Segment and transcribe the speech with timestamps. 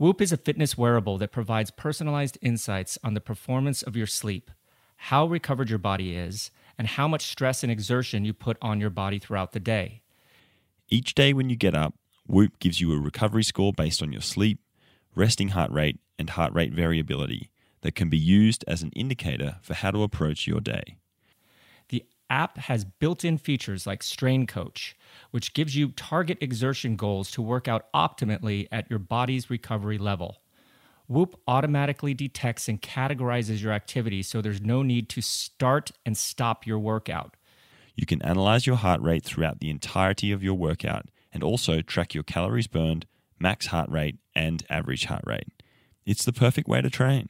[0.00, 4.50] Whoop is a fitness wearable that provides personalized insights on the performance of your sleep,
[4.96, 8.88] how recovered your body is, and how much stress and exertion you put on your
[8.88, 10.00] body throughout the day.
[10.88, 14.22] Each day when you get up, Whoop gives you a recovery score based on your
[14.22, 14.60] sleep,
[15.14, 17.50] resting heart rate, and heart rate variability
[17.82, 20.96] that can be used as an indicator for how to approach your day.
[22.30, 24.96] App has built in features like Strain Coach,
[25.32, 30.40] which gives you target exertion goals to work out optimally at your body's recovery level.
[31.08, 36.68] Whoop automatically detects and categorizes your activity so there's no need to start and stop
[36.68, 37.36] your workout.
[37.96, 42.14] You can analyze your heart rate throughout the entirety of your workout and also track
[42.14, 43.06] your calories burned,
[43.40, 45.48] max heart rate, and average heart rate.
[46.06, 47.28] It's the perfect way to train.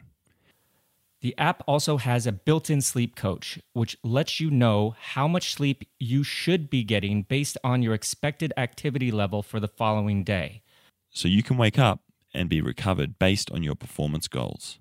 [1.20, 5.52] The app also has a built in sleep coach, which lets you know how much
[5.52, 10.62] sleep you should be getting based on your expected activity level for the following day.
[11.10, 12.00] So you can wake up
[12.32, 14.78] and be recovered based on your performance goals.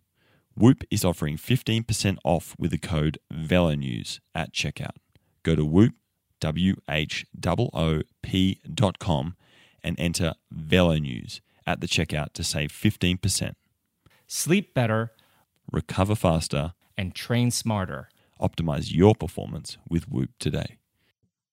[0.55, 4.95] Whoop is offering 15% off with the code VELONEWS at checkout.
[5.43, 5.93] Go to Whoop,
[6.39, 6.81] W-H-O-O-P
[8.73, 9.35] dot com
[9.83, 13.55] and enter VELONEWS at the checkout to save 15%.
[14.27, 15.11] Sleep better
[15.71, 18.09] Recover faster and train smarter.
[18.41, 20.77] Optimize your performance with Whoop today.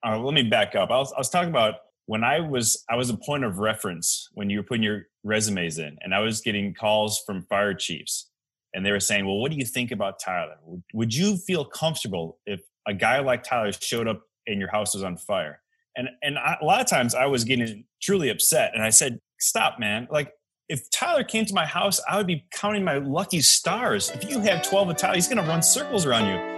[0.02, 0.90] All right, let me back up.
[0.90, 1.74] I was, I was talking about
[2.06, 5.78] when I was I was a point of reference when you were putting your resumes
[5.78, 8.30] in, and I was getting calls from fire chiefs,
[8.72, 10.56] and they were saying, "Well, what do you think about Tyler?
[10.64, 14.94] Would, would you feel comfortable if a guy like Tyler showed up and your house
[14.94, 15.60] was on fire?"
[15.96, 19.20] And and I, a lot of times I was getting truly upset, and I said,
[19.38, 20.06] "Stop, man!
[20.10, 20.32] Like
[20.68, 24.10] if Tyler came to my house, I would be counting my lucky stars.
[24.10, 26.56] If you have 12 of Tyler, he's going to run circles around you.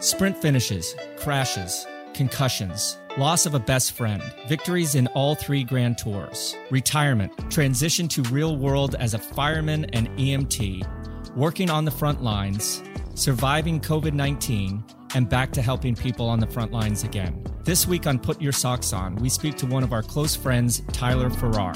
[0.00, 6.56] Sprint finishes, crashes, concussions, loss of a best friend, victories in all three Grand Tours,
[6.70, 12.82] retirement, transition to real world as a fireman and EMT, working on the front lines,
[13.14, 14.84] surviving COVID 19,
[15.14, 17.44] and back to helping people on the front lines again.
[17.64, 20.82] This week on Put Your Socks On, we speak to one of our close friends,
[20.92, 21.74] Tyler Farrar.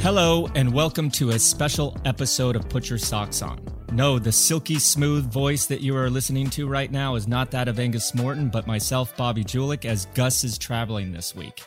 [0.00, 3.60] Hello, and welcome to a special episode of Put Your Socks On.
[3.92, 7.68] No, the silky smooth voice that you are listening to right now is not that
[7.68, 11.64] of Angus Morton, but myself, Bobby Julich, as Gus is traveling this week.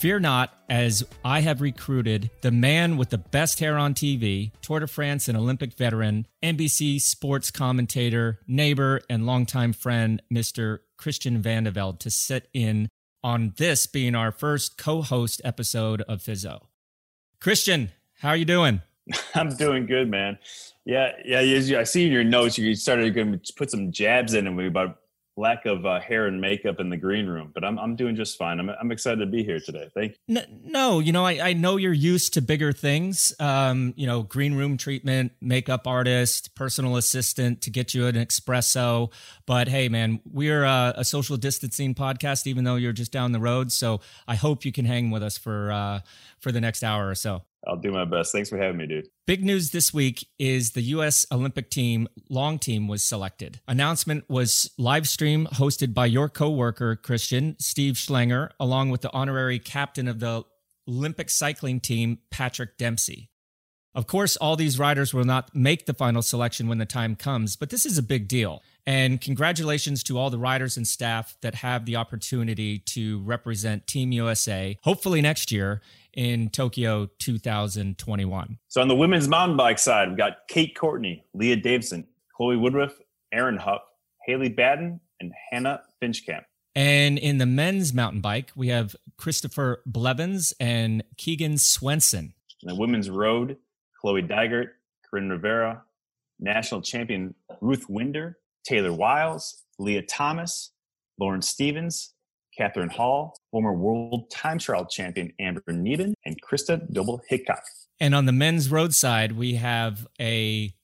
[0.00, 4.80] Fear not, as I have recruited the man with the best hair on TV, Tour
[4.80, 10.78] de France and Olympic veteran, NBC sports commentator, neighbor, and longtime friend, Mr.
[10.96, 12.88] Christian Vande Velde, to sit in
[13.22, 16.62] on this being our first co host episode of Fizzo.
[17.38, 17.90] Christian,
[18.20, 18.80] how are you doing?
[19.34, 20.38] I'm doing good, man.
[20.86, 21.78] Yeah, yeah.
[21.78, 24.99] I see in your notes you started to put some jabs in me about
[25.40, 28.36] lack of uh, hair and makeup in the green room, but I'm I'm doing just
[28.36, 28.60] fine.
[28.60, 29.88] I'm I'm excited to be here today.
[29.94, 30.34] Thank you.
[30.34, 33.32] No, no you know I, I know you're used to bigger things.
[33.40, 39.12] Um, you know, green room treatment, makeup artist, personal assistant to get you an espresso.
[39.46, 43.40] But hey, man, we're a, a social distancing podcast, even though you're just down the
[43.40, 43.72] road.
[43.72, 46.00] So I hope you can hang with us for uh,
[46.38, 47.42] for the next hour or so.
[47.66, 48.32] I'll do my best.
[48.32, 49.08] Thanks for having me, dude.
[49.26, 51.26] Big news this week is the U.S.
[51.30, 53.60] Olympic team long team was selected.
[53.68, 59.58] Announcement was live stream hosted by your co-worker Christian Steve Schlanger, along with the honorary
[59.58, 60.44] captain of the
[60.88, 63.28] Olympic cycling team Patrick Dempsey.
[63.94, 67.56] Of course, all these riders will not make the final selection when the time comes,
[67.56, 68.62] but this is a big deal.
[68.86, 74.12] And congratulations to all the riders and staff that have the opportunity to represent Team
[74.12, 75.82] USA, hopefully next year
[76.14, 78.58] in Tokyo 2021.
[78.68, 82.06] So on the women's mountain bike side, we've got Kate Courtney, Lea Davison,
[82.36, 82.94] Chloe Woodruff,
[83.32, 83.82] Erin Huck,
[84.26, 86.44] Haley Batten, and Hannah Finchamp.
[86.74, 92.34] And in the men's mountain bike, we have Christopher Blevins and Keegan Swenson.
[92.62, 93.56] In the women's road,
[94.00, 94.68] Chloe Dygert,
[95.12, 95.82] Coryn Rivera,
[96.38, 100.72] national champion Ruth Winder, Taylor Wiles, Leah Thomas,
[101.18, 102.14] Lauren Stephens,
[102.60, 107.62] Catherine Hall, former world time trial champion Amber Neben, and Krista Doebel-Hickok.
[107.98, 110.74] And on the men's road side, we have a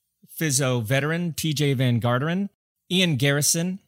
[0.41, 2.49] Fizzo veteran, Tejay van Garderen,
[2.91, 3.81] Ian Garrison,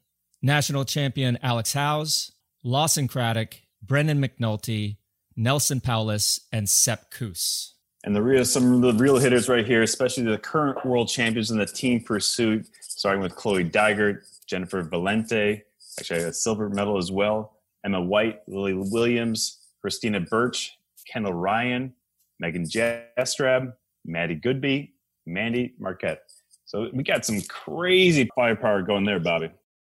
[0.43, 2.33] national champion Alex Howes,
[2.63, 4.99] Lawson Craddock, Brandon McNulty,
[5.39, 7.75] Neilson Powless, and Sepp Kuss.
[8.05, 11.51] And the real some of the real hitters right here, especially the current world champions
[11.51, 15.63] in the team pursuit, starting with Chloe Dygert, Jennifer Valente,
[15.99, 20.73] actually a silver medal as well, Emma White, Lily Williams, Christina Birch,
[21.11, 21.95] Kendall Ryan,
[22.41, 23.73] Megan Jastrab,
[24.05, 24.95] Maddie Godby,
[25.27, 26.19] Mandy Marquardt.
[26.65, 29.51] So we got some crazy firepower going there, Bobby.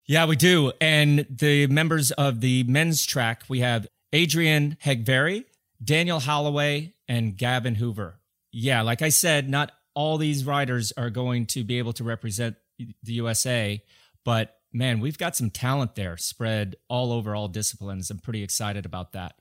[0.07, 0.73] Yeah, we do.
[0.81, 5.45] And the members of the men's track, we have Adrian Hegyvary,
[5.83, 8.19] Daniel Holloway, and Gavin Hoover.
[8.53, 12.57] Yeah, like I said, not all these riders are going to be able to represent
[12.79, 13.83] the USA,
[14.25, 18.11] but man, we've got some talent there spread all over all disciplines.
[18.11, 19.35] I'm pretty excited about that.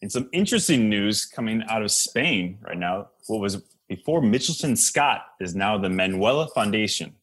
[0.00, 3.08] And some interesting news coming out of Spain right now.
[3.26, 7.14] What was before Mitchelton Scott is now the Manuela Foundation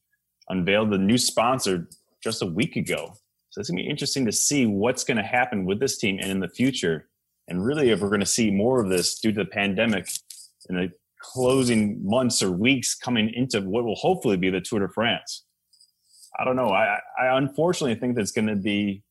[0.49, 1.87] unveiled the new sponsor
[2.23, 3.13] just a week ago.
[3.49, 6.29] So it's gonna be interesting to see what's going to happen with this team and
[6.29, 7.07] in the future.
[7.47, 10.09] And really, if we're going to see more of this due to the pandemic
[10.67, 10.91] in the
[11.21, 15.43] closing months or weeks coming into what will hopefully be the Tour de France.
[16.39, 16.69] I don't know.
[16.69, 19.03] I, I unfortunately think that's going to be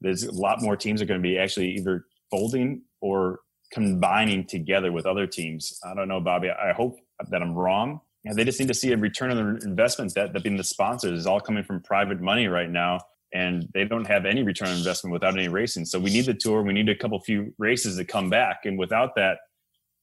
[0.00, 3.40] there's a lot more teams are going to be actually either folding or
[3.72, 5.78] combining together with other teams.
[5.84, 6.50] I don't know, Bobby.
[6.50, 6.98] I hope
[7.30, 8.00] that I'm wrong.
[8.34, 10.14] They just need to see a return on their investment.
[10.14, 13.00] That that being the sponsors is all coming from private money right now,
[13.32, 15.84] and they don't have any return on investment without any racing.
[15.84, 16.62] So we need the tour.
[16.62, 19.38] We need a couple few races to come back, and without that,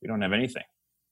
[0.01, 0.63] we don't have anything.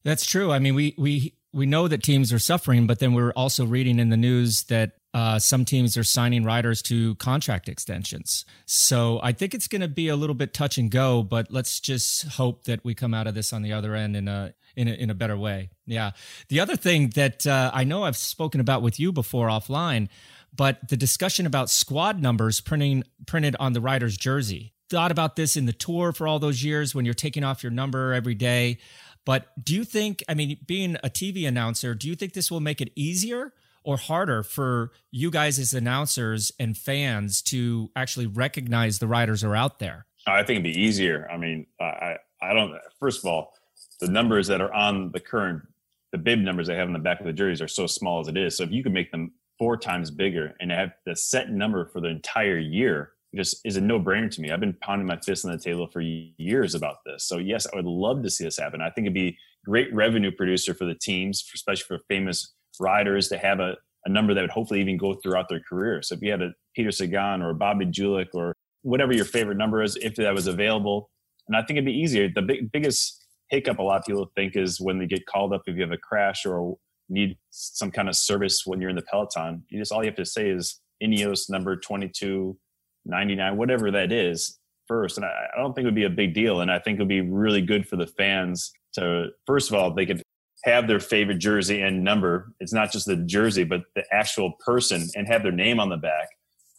[0.06, 0.54] That's true.
[0.54, 4.00] I mean, we we we know that teams are suffering, but then we're also reading
[4.00, 8.46] in the news that uh, some teams are signing riders to contract extensions.
[8.66, 11.80] So I think it's going to be a little bit touch and go, but let's
[11.80, 14.88] just hope that we come out of this on the other end in a in
[14.88, 15.70] a, in a better way.
[15.86, 16.12] Yeah.
[16.48, 20.08] The other thing that uh, I know I've spoken about with you before offline,
[20.56, 24.74] but the discussion about squad numbers printing printed on the rider's jersey.
[24.90, 27.72] Thought about this in the tour for all those years when you're taking off your
[27.72, 28.78] number every day.
[29.26, 32.60] But do you think, I mean, being a TV announcer, do you think this will
[32.60, 39.00] make it easier or harder for you guys as announcers and fans to actually recognize
[39.00, 40.06] the riders are out there?
[40.28, 41.28] I think it'd be easier.
[41.32, 42.74] I mean, I I don't.
[43.00, 43.54] First of all,
[44.00, 45.64] the numbers that are on the current
[46.12, 48.28] the bib numbers they have in the back of the jerseys are so small as
[48.28, 48.58] it is.
[48.58, 52.02] So if you could make them four times bigger and have the set number for
[52.02, 54.52] the entire year, just is a no brainer to me.
[54.52, 57.26] I've been pounding my fist on the table for years about this.
[57.26, 58.82] So yes, I would love to see this happen.
[58.82, 63.38] I think it'd be great revenue producer for the teams, especially for famous riders to
[63.38, 63.76] have a,
[64.06, 66.02] a number that would hopefully even go throughout their career.
[66.02, 69.84] So if you had a Peter Sagan or Bobby Julich or whatever your favorite number
[69.84, 71.10] is, if that was available,
[71.48, 72.30] and I think it'd be easier.
[72.34, 75.64] The big, biggest hiccup a lot of people think is when they get called up
[75.68, 76.78] if you have a crash or
[77.10, 79.64] need some kind of service when you're in the peloton.
[79.70, 82.58] You just all you have to say is Ineos number 22
[83.06, 85.18] 99, whatever that is, first.
[85.18, 86.62] And I, I don't think it would be a big deal.
[86.62, 89.94] And I think it would be really good for the fans to, first of all,
[89.94, 90.22] they could
[90.64, 92.54] have their favorite jersey and number.
[92.60, 95.98] It's not just the jersey, but the actual person and have their name on the
[95.98, 96.28] back.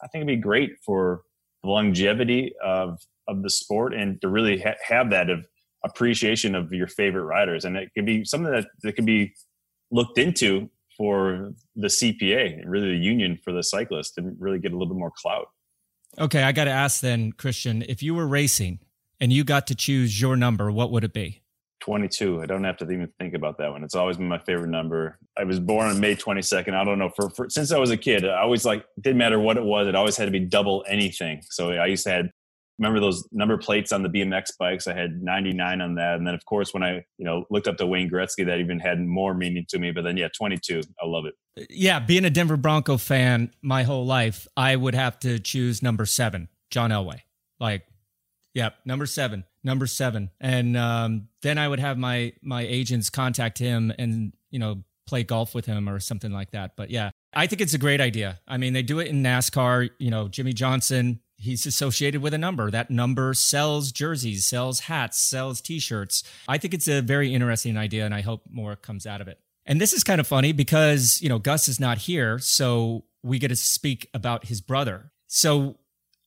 [0.01, 1.23] I think it'd be great for
[1.63, 5.47] the longevity of of the sport and to really ha- have that of
[5.85, 7.65] appreciation of your favorite riders.
[7.65, 9.33] And it could be something that, that could be
[9.91, 14.75] looked into for the CPA really the union for the cyclists to really get a
[14.75, 15.47] little bit more clout.
[16.19, 18.79] Okay, I got to ask then, Christian, if you were racing
[19.19, 21.42] and you got to choose your number, what would it be?
[21.83, 22.41] 22.
[22.41, 23.83] I don't have to even think about that one.
[23.83, 25.19] It's always been my favorite number.
[25.37, 26.73] I was born on May 22nd.
[26.73, 29.37] I don't know for, for since I was a kid, I always like didn't matter
[29.37, 29.87] what it was.
[29.87, 31.41] It always had to be double anything.
[31.49, 32.31] So I used to had
[32.79, 34.87] remember those number plates on the BMX bikes.
[34.87, 36.15] I had 99 on that.
[36.15, 38.79] And then of course, when I, you know, looked up to Wayne Gretzky, that even
[38.79, 39.91] had more meaning to me.
[39.91, 41.67] But then, yeah, 22, I love it.
[41.69, 41.99] Yeah.
[41.99, 46.47] Being a Denver Bronco fan my whole life, I would have to choose number seven,
[46.71, 47.19] John Elway.
[47.59, 47.83] Like,
[48.53, 50.29] yeah, number seven, number seven.
[50.39, 55.23] And um, then I would have my, my agents contact him and, you know, play
[55.23, 56.75] golf with him or something like that.
[56.75, 58.39] But yeah, I think it's a great idea.
[58.47, 59.89] I mean, they do it in NASCAR.
[59.99, 62.71] You know, Jimmie Johnson, he's associated with a number.
[62.71, 66.23] That number sells jerseys, sells hats, sells t-shirts.
[66.47, 69.39] I think it's a very interesting idea and I hope more comes out of it.
[69.65, 73.39] And this is kind of funny because, you know, Gus is not here, so we
[73.39, 75.11] get to speak about his brother.
[75.27, 75.77] So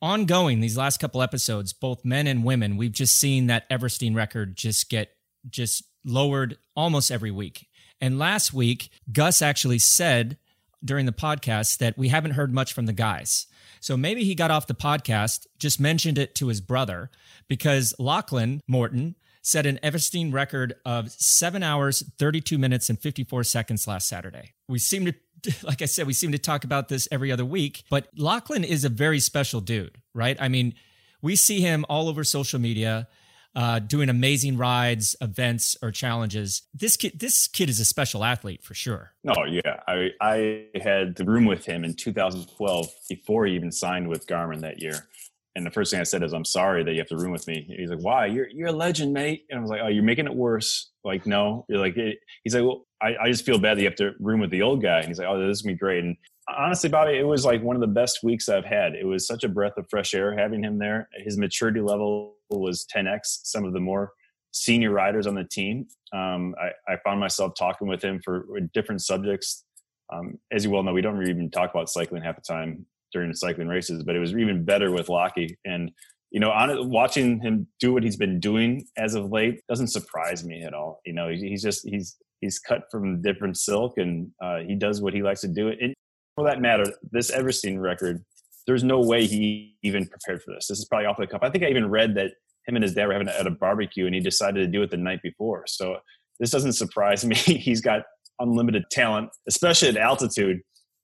[0.02, 4.56] ongoing these last couple episodes, both men and women, we've just seen that Everesting record
[4.56, 5.10] just get
[5.48, 7.68] just lowered almost every week.
[8.00, 10.38] And last week, Gus actually said
[10.84, 13.46] during the podcast that we haven't heard much from the guys.
[13.80, 17.10] So maybe he got off the podcast, just mentioned it to his brother,
[17.48, 23.86] because Lachlan Morton set an Everesting record of seven hours, 32 minutes, and 54 seconds
[23.86, 24.54] last Saturday.
[24.68, 25.14] We seem to,
[25.62, 28.84] like I said, we seem to talk about this every other week, but Lachlan is
[28.84, 30.36] a very special dude, right?
[30.40, 30.74] I mean,
[31.22, 33.08] we see him all over social media
[33.56, 36.62] uh, doing amazing rides, events, or challenges.
[36.74, 39.12] This kid, this kid is a special athlete for sure.
[39.26, 44.08] Oh yeah, I I had the room with him in 2012 before he even signed
[44.08, 45.08] with Garmin that year.
[45.56, 47.48] And the first thing I said is, "I'm sorry that you have to room with
[47.48, 48.26] me." He's like, "Why?
[48.26, 51.26] You're you're a legend, mate." And I was like, "Oh, you're making it worse." Like,
[51.26, 51.96] no, you're like.
[51.96, 52.18] It.
[52.44, 54.60] He's like, "Well, I, I just feel bad that you have to room with the
[54.60, 56.14] old guy." And he's like, "Oh, this is gonna be great." And
[56.46, 58.94] honestly, Bobby, it was like one of the best weeks I've had.
[58.94, 61.08] It was such a breath of fresh air having him there.
[61.24, 64.12] His maturity level was 10x some of the more
[64.52, 65.86] senior riders on the team.
[66.12, 69.64] Um, I, I, found myself talking with him for different subjects.
[70.12, 73.32] Um, as you well know, we don't even talk about cycling half the time during
[73.34, 75.58] cycling races, but it was even better with Lockie.
[75.64, 75.90] And
[76.30, 80.44] you know, on watching him do what he's been doing as of late doesn't surprise
[80.44, 81.00] me at all.
[81.06, 85.14] You know, he's just he's he's cut from different silk, and uh, he does what
[85.14, 85.68] he likes to do.
[85.68, 85.94] And
[86.34, 88.24] for that matter, this Everesting record,
[88.66, 90.66] there's no way he even prepared for this.
[90.66, 91.40] This is probably off the cuff.
[91.42, 92.32] I think I even read that
[92.66, 94.90] him and his dad were having at a barbecue, and he decided to do it
[94.90, 95.64] the night before.
[95.66, 95.96] So
[96.40, 97.36] this doesn't surprise me.
[97.36, 98.02] he's got
[98.38, 100.60] unlimited talent, especially at altitude.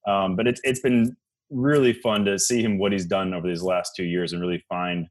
[0.07, 1.17] Um, but it's it's been
[1.53, 4.65] really fun to see him what he's done over these last two years and really
[4.69, 5.07] find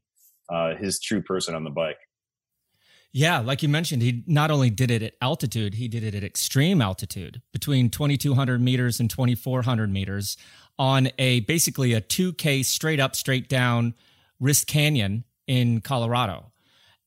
[0.50, 1.98] uh, his true person on the bike.
[3.14, 6.24] Yeah, like you mentioned, he not only did it at altitude, he did it at
[6.24, 10.38] extreme altitude between 2200 meters and 2400 meters
[10.78, 13.94] on a basically a 2K straight up, straight down
[14.40, 16.52] Rist Canyon in Colorado.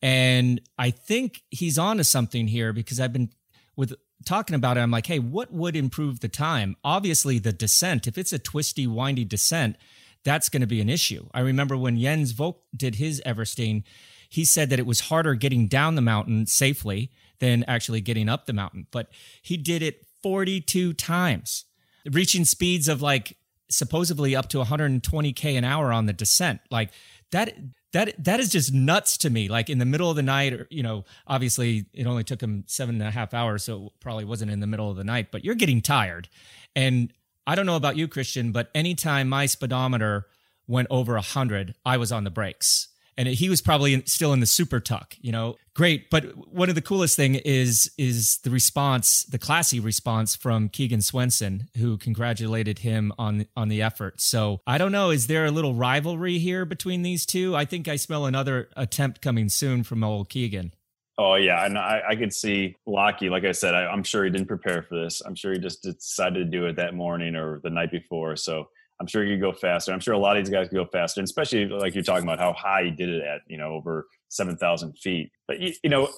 [0.02, 3.32] And I think he's on to something here because I've been
[3.76, 3.94] with
[4.26, 4.82] talking about it.
[4.82, 6.76] I'm like, hey, what would improve the time?
[6.84, 8.08] Obviously, the descent.
[8.08, 9.78] If it's a twisty, windy descent,
[10.24, 11.28] that's going to be an issue.
[11.34, 13.84] I remember when Jens Voigt did his Everesting
[14.30, 18.46] he said that it was harder getting down the mountain safely than actually getting up
[18.46, 18.88] the mountain.
[18.92, 19.10] But
[19.42, 21.66] he did it 42 times,
[22.06, 23.38] reaching speeds of like
[23.70, 26.60] supposedly up to 120k an hour on the descent.
[26.70, 26.92] Like
[27.32, 27.54] that
[27.96, 29.48] that that is just nuts to me.
[29.48, 32.66] Like in the middle of the night, or you know, obviously it only took him
[32.68, 35.30] seven and a half hours, so probably wasn't in the middle of the night.
[35.32, 36.28] But you're getting tired,
[36.76, 37.14] and
[37.48, 40.28] I don't know about you, Christian, but anytime my speedometer
[40.68, 44.40] went over a hundred, I was on the brakes and he was probably still in
[44.40, 48.50] the super tuck you know great but one of the coolest thing is is the
[48.50, 54.60] response the classy response from keegan swenson who congratulated him on on the effort so
[54.68, 57.96] i don't know is there a little rivalry here between these two i think i
[57.96, 60.72] smell another attempt coming soon from old keegan
[61.18, 63.30] Oh yeah, and I, I could see Lockie.
[63.30, 65.22] Like I said, I, am sure he didn't prepare for this.
[65.22, 68.36] I'm sure he just decided to do it that morning or the night before.
[68.36, 68.68] So
[69.00, 69.92] I'm sure you could go faster.
[69.92, 72.24] I'm sure a lot of these guys could go faster, and especially like you're talking
[72.24, 75.32] about how high he did it at, you know, over 7,000 feet.
[75.48, 76.10] But, you, you know,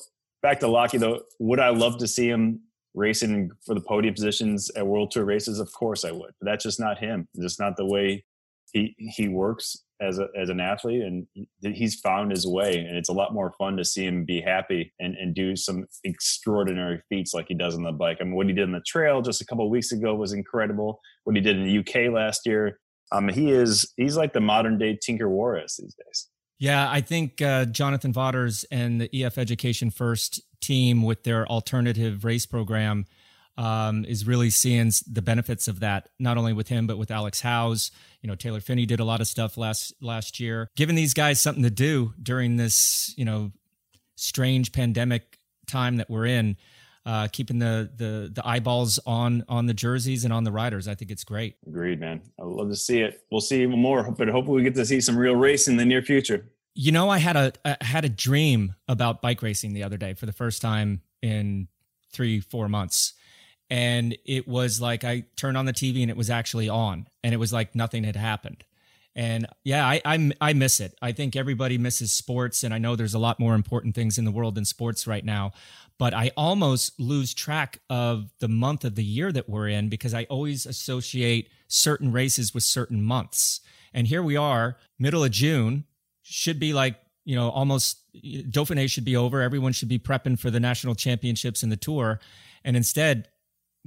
[0.42, 2.62] back to Lockie, though, would I love to see him
[2.94, 5.60] racing for the podium positions at World Tour races?
[5.60, 6.34] Of course I would.
[6.40, 7.28] But that's just not him.
[7.34, 8.26] It's just not the way
[8.74, 11.28] he he works as a, as an athlete and
[11.76, 14.94] he's found his way and it's a lot more fun to see him be happy
[15.00, 18.18] and, and do some extraordinary feats like he does on the bike.
[18.22, 21.00] I mean, what he did in the trail just a couple weeks ago was incredible.
[21.24, 22.80] What he did in the UK last year,
[23.12, 26.28] um, he is he's like the modern day Tinker Juarez these days.
[26.60, 32.26] Yeah, I think uh, Jonathan Vaughters and the EF Education First team with their alternative
[32.26, 33.06] race program
[33.58, 37.42] um, is really seeing the benefits of that, not only with him but with Alex
[37.42, 37.92] Howes.
[38.22, 41.42] You know, Taylor Phinney did a lot of stuff last last year, giving these guys
[41.42, 43.52] something to do during this you know
[44.16, 46.58] strange pandemic time that we're in.
[47.06, 50.90] Uh, keeping the, the the eyeballs on on the jerseys and on the riders.
[50.90, 51.56] I think it's great.
[51.66, 52.22] Agreed, man.
[52.38, 53.24] I would love to see it.
[53.32, 55.86] We'll see even more, but hopefully we get to see some real race in the
[55.86, 56.52] near future.
[56.76, 60.16] You know, I had a I had a dream about bike racing the other day
[60.16, 61.70] for the first time in
[62.12, 63.14] three four months
[63.70, 67.34] and it was like I turned on the TV and it was actually on, and
[67.34, 68.64] it was like nothing had happened.
[69.16, 70.94] And yeah, I, I, I miss it.
[71.02, 74.26] I think everybody misses sports, and I know there's a lot more important things in
[74.26, 75.54] the world than sports right now.
[75.98, 80.14] But I almost lose track of the month of the year that we're in because
[80.14, 83.62] I always associate certain races with certain months.
[83.92, 85.86] And here we are, middle of June,
[86.22, 89.42] should be like you know almost Dauphiné should be over.
[89.42, 92.20] Everyone should be prepping for the national championships and the tour,
[92.64, 93.30] and instead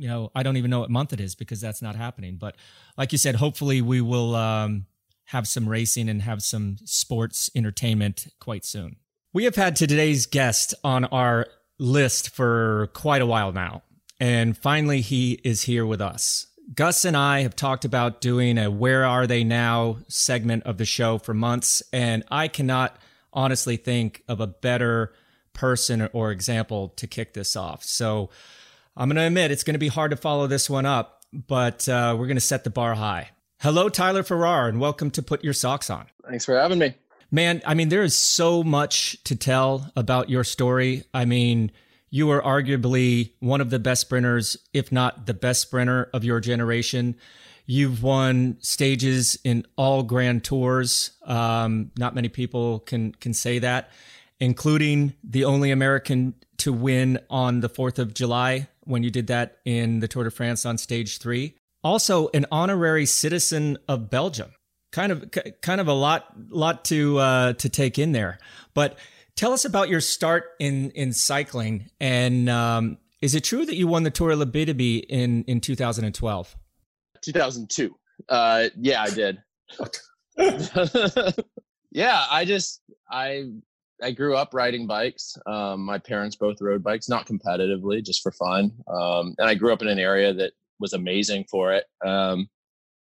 [0.00, 2.36] you know, I don't even know what month it is because that's not happening.
[2.36, 2.56] But
[2.96, 4.86] like you said, hopefully we will um,
[5.26, 8.96] have some racing and have some sports entertainment quite soon.
[9.34, 13.82] We have had today's guest on our list for quite a while now.
[14.18, 16.46] And finally, he is here with us.
[16.74, 20.86] Gus and I have talked about doing a Where Are They Now segment of the
[20.86, 21.82] show for months.
[21.92, 22.96] And I cannot
[23.34, 25.12] honestly think of a better
[25.52, 27.84] person or example to kick this off.
[27.84, 28.30] So,
[28.96, 31.88] I'm going to admit it's going to be hard to follow this one up, but
[31.88, 33.30] uh, we're going to set the bar high.
[33.60, 36.06] Hello, Tyler Farrar, and welcome to Put Your Socks On.
[36.28, 36.94] Thanks for having me.
[37.30, 41.04] Man, I mean, there is so much to tell about your story.
[41.14, 41.70] I mean,
[42.10, 46.40] you were arguably one of the best sprinters, if not the best sprinter of your
[46.40, 47.14] generation.
[47.66, 51.12] You've won stages in all grand tours.
[51.24, 53.90] Um, not many people can can say that,
[54.40, 59.58] including the only American to win on the 4th of July when you did that
[59.64, 61.54] in the Tour de France on stage three.
[61.82, 64.50] also an honorary citizen of Belgium.
[64.92, 65.30] Kind of,
[65.62, 68.38] kind of a lot, lot to uh, to take in there.
[68.74, 68.98] But
[69.36, 73.86] tell us about your start in in cycling, and um, is it true that you
[73.86, 76.56] won the Tour of L'Abitibi in in 2012?
[77.22, 77.94] 2002.
[78.28, 79.38] Uh, yeah, I did.
[81.92, 83.52] yeah, I just I
[84.02, 85.36] I grew up riding bikes.
[85.46, 88.72] Um, my parents both rode bikes, not competitively, just for fun.
[88.88, 91.84] Um, and I grew up in an area that was amazing for it.
[92.04, 92.48] Um,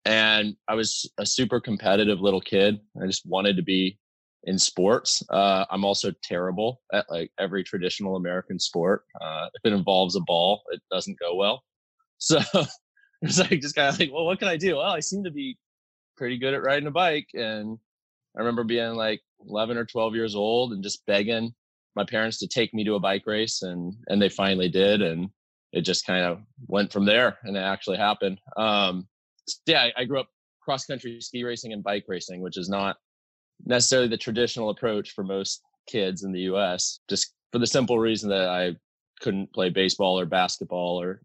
[0.05, 2.81] and I was a super competitive little kid.
[3.01, 3.99] I just wanted to be
[4.45, 5.23] in sports.
[5.29, 9.05] Uh, I'm also terrible at like every traditional American sport.
[9.21, 11.63] Uh, if it involves a ball, it doesn't go well.
[12.21, 12.41] So
[13.23, 14.77] it's like just kind of like, well, what can I do?
[14.77, 15.57] Well, I seem to be
[16.17, 17.79] pretty good at riding a bike, and
[18.37, 21.53] I remember being like 11 or 12 years old and just begging
[21.97, 25.29] my parents to take me to a bike race and and they finally did and
[25.73, 28.41] it just kind of went from there and it actually happened.
[28.57, 29.09] Um
[29.67, 30.29] yeah I, I grew up
[30.61, 32.97] cross country ski racing and bike racing which is not
[33.65, 38.29] necessarily the traditional approach for most kids in the us just for the simple reason
[38.29, 38.77] that i
[39.21, 41.21] couldn't play baseball or basketball or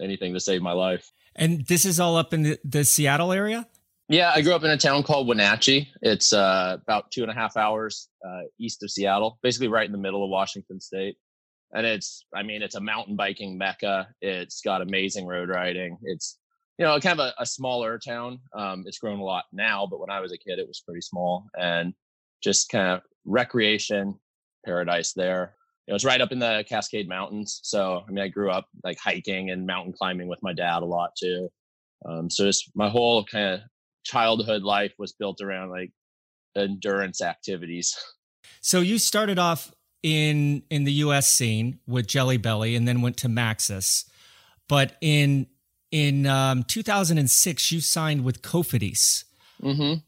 [0.00, 1.10] anything to save my life.
[1.34, 3.66] And this is all up in the, the seattle area
[4.08, 5.88] yeah, I grew up in a town called Wenatchee.
[6.02, 9.92] It's uh, about two and a half hours uh, east of Seattle, basically right in
[9.92, 11.16] the middle of Washington State.
[11.74, 14.08] And it's, I mean, it's a mountain biking mecca.
[14.20, 15.98] It's got amazing road riding.
[16.04, 16.38] It's,
[16.78, 18.38] you know, kind of a, a smaller town.
[18.56, 21.00] Um, it's grown a lot now, but when I was a kid, it was pretty
[21.00, 21.92] small and
[22.42, 24.14] just kind of recreation
[24.64, 25.56] paradise there.
[25.86, 27.60] You know, it's right up in the Cascade Mountains.
[27.64, 30.86] So, I mean, I grew up like hiking and mountain climbing with my dad a
[30.86, 31.48] lot too.
[32.08, 33.60] Um, so just my whole kind of
[34.06, 35.90] childhood life was built around like
[36.56, 37.96] endurance activities.
[38.60, 39.72] So you started off
[40.02, 44.08] in in the US scene with Jelly Belly and then went to Maxxis.
[44.68, 45.48] But in
[45.90, 49.24] in um, 2006 you signed with Cofidis.
[49.62, 50.00] Mm-hmm.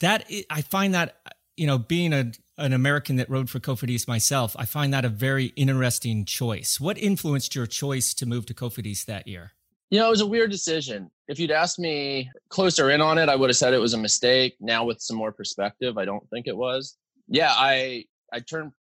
[0.00, 1.16] That I find that
[1.56, 5.08] you know being a an American that rode for Cofidis myself, I find that a
[5.08, 6.78] very interesting choice.
[6.80, 9.52] What influenced your choice to move to Cofidis that year?
[9.92, 11.10] You know, it was a weird decision.
[11.28, 13.98] If you'd asked me closer in on it, I would have said it was a
[13.98, 14.56] mistake.
[14.58, 16.96] Now, with some more perspective, I don't think it was.
[17.28, 18.72] Yeah, I I turned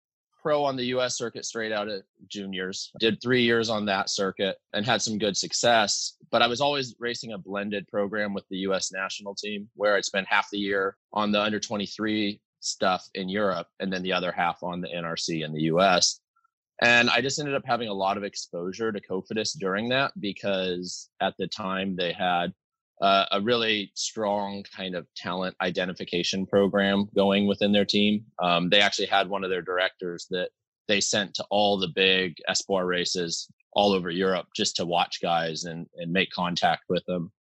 [0.42, 1.18] pro on the U.S.
[1.18, 2.94] circuit straight out of juniors.
[3.02, 6.16] Did three years on that circuit and had some good success.
[6.32, 8.94] But I was always racing a blended program with the U.S.
[8.94, 13.68] national team, where I'd spend half the year on the under 23 stuff in Europe
[13.82, 16.21] and then the other half on the NRC in the U.S.
[16.82, 21.10] And I just ended up having a lot of exposure to Cofidis during that because
[21.22, 22.54] at the time they had
[23.02, 28.26] uh, a really strong kind of talent identification program going within their team.
[28.42, 30.50] Um, they actually had one of their directors that
[30.88, 35.66] they sent to all the big Espoir races all over Europe just to watch guys
[35.66, 37.32] and, and make contact with them.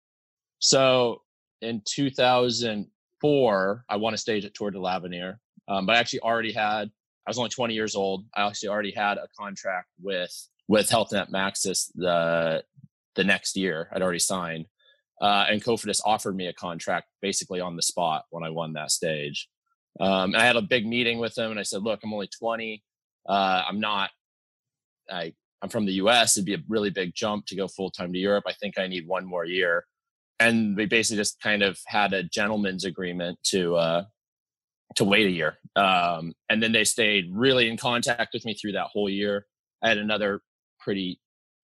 [0.60, 1.21] So
[1.62, 6.54] in 2004, I won a stage at Tour de l'Avenir, um, but I actually already
[6.54, 6.89] had
[7.25, 8.25] I was only 20 years old.
[8.36, 10.31] I actually already had a contract with
[10.67, 12.63] with Health Net Maxxis the
[13.15, 13.89] the next year.
[13.93, 14.65] I'd already signed,
[15.21, 18.91] uh, and Cofidis offered me a contract basically on the spot when I won that
[18.91, 19.49] stage.
[19.99, 22.84] Um, I had a big meeting with them, and I said, "Look, I'm only 20.
[23.27, 24.10] Uh, I'm not.
[25.10, 26.38] I I'm from the U.S.
[26.38, 28.45] It'd be a really big jump to go full time to Europe.
[28.47, 29.86] I think I need one more year."
[30.39, 34.03] And we basically just kind of had a gentleman's agreement to uh,
[34.95, 35.58] to wait a year.
[35.75, 39.45] Um, and then they stayed really in contact with me through that whole year.
[39.82, 40.41] I had another
[40.80, 41.19] pretty,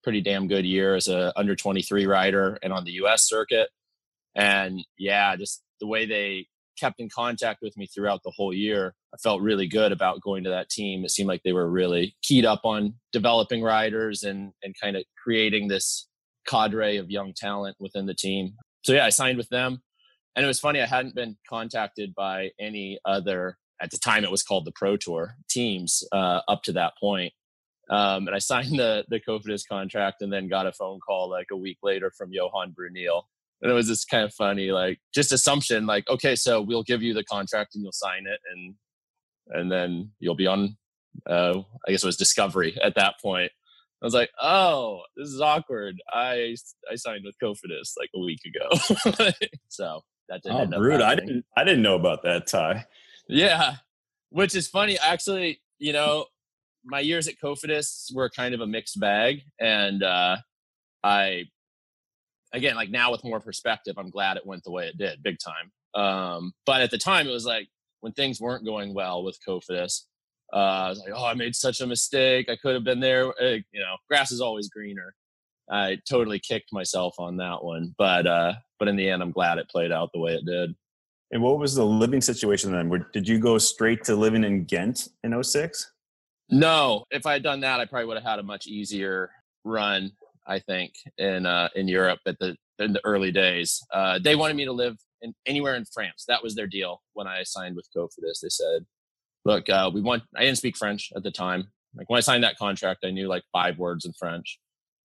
[0.02, 3.68] pretty damn good year as a under 23 rider and on the US circuit.
[4.34, 6.46] And yeah, just the way they
[6.78, 10.44] kept in contact with me throughout the whole year, I felt really good about going
[10.44, 11.04] to that team.
[11.04, 15.04] It seemed like they were really keyed up on developing riders and, and kind of
[15.22, 16.08] creating this
[16.46, 18.54] cadre of young talent within the team.
[18.84, 19.82] So yeah, I signed with them
[20.36, 24.30] and it was funny, I hadn't been contacted by any other, at the time it
[24.30, 27.32] was called the Pro Tour teams uh, up to that point.
[27.90, 31.48] Um, and I signed the, the Cofidis contract and then got a phone call like
[31.50, 33.22] a week later from Johan Bruyneel.
[33.60, 37.02] And it was just kind of funny, like just assumption, like, okay, so we'll give
[37.02, 38.74] you the contract and you'll sign it and
[39.48, 40.76] and then you'll be on
[41.28, 43.52] uh, I guess it was Discovery at that point.
[44.02, 45.96] I was like, oh, this is awkward.
[46.12, 46.56] I
[46.90, 49.30] I signed with Cofidis like a week ago.
[49.68, 51.00] so that didn't oh, rude.
[51.00, 52.86] I didn't I didn't know about that tie.
[53.28, 53.76] Yeah.
[54.30, 54.98] Which is funny.
[54.98, 56.26] Actually, you know,
[56.84, 59.42] my years at Cofidis were kind of a mixed bag.
[59.60, 60.36] And uh
[61.04, 61.44] I
[62.52, 65.36] again, like now with more perspective, I'm glad it went the way it did, big
[65.38, 65.72] time.
[65.94, 67.68] Um, but at the time it was like
[68.00, 70.02] when things weren't going well with Cofidis,
[70.52, 72.48] uh, I was like, oh, I made such a mistake.
[72.48, 73.28] I could have been there.
[73.40, 75.14] Uh, you know, grass is always greener.
[75.70, 77.94] I totally kicked myself on that one.
[77.96, 80.74] But uh, but in the end, I'm glad it played out the way it did.
[81.30, 82.88] And what was the living situation then?
[82.88, 85.92] Where, did you go straight to living in Ghent in 06?
[86.50, 89.30] No, if I had done that, I probably would have had a much easier
[89.64, 90.10] run.
[90.48, 94.56] I think in uh, in Europe at the in the early days, uh, they wanted
[94.56, 96.24] me to live in, anywhere in France.
[96.26, 98.40] That was their deal when I signed with Cofidis.
[98.42, 98.84] They said,
[99.44, 101.68] "Look, uh, we want." I didn't speak French at the time.
[101.94, 104.58] Like when I signed that contract, I knew like five words in French.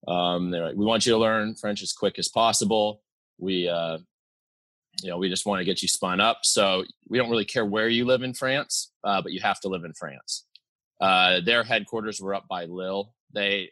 [0.08, 3.02] Um, they're like, "We want you to learn French as quick as possible.
[3.38, 3.98] We, uh,
[5.02, 6.40] you know, we just want to get you spun up.
[6.44, 9.70] So we don't really care where you live in France, uh, but you have to
[9.70, 10.46] live in France."
[11.02, 13.14] Uh, their headquarters were up by Lille.
[13.34, 13.70] They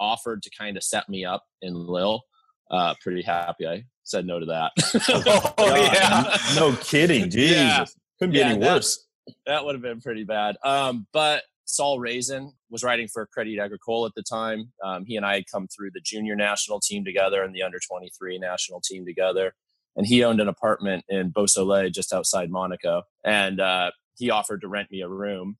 [0.00, 2.22] offered to kind of set me up in Lille.
[2.70, 4.72] Uh, pretty happy I said no to that.
[5.58, 6.36] oh, yeah.
[6.54, 7.30] No kidding.
[7.30, 7.56] Jesus.
[7.56, 7.84] Yeah.
[8.18, 9.06] Couldn't be yeah, any worse.
[9.26, 10.56] That, that would have been pretty bad.
[10.64, 14.72] Um, but Saul Raisin was writing for Credit Agricole at the time.
[14.82, 17.78] Um, he and I had come through the junior national team together and the under
[17.78, 19.52] 23 national team together.
[19.94, 23.02] And he owned an apartment in Beausoleil just outside Monaco.
[23.22, 25.56] And uh, he offered to rent me a room.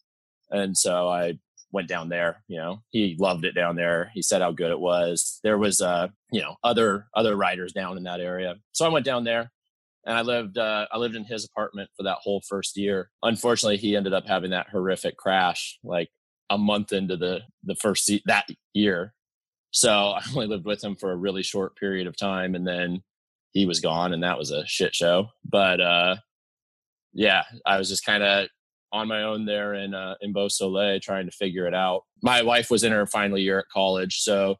[0.51, 1.38] And so I
[1.71, 4.81] went down there you know he loved it down there he said how good it
[4.81, 8.88] was there was uh you know other other riders down in that area so i
[8.88, 9.51] went down there
[10.09, 13.77] and i lived uh i lived in his apartment for that whole first year unfortunately
[13.77, 16.09] he ended up having that horrific crash like
[16.51, 19.14] a month into the the first se- that year
[19.71, 23.03] so i only lived with him for a really short period of time and then
[23.53, 26.16] he was gone and that was a shit show but uh
[27.12, 28.49] yeah i was just kind of
[28.92, 32.05] on my own there in uh, in Beausoleil trying to figure it out.
[32.23, 34.57] My wife was in her final year at college, so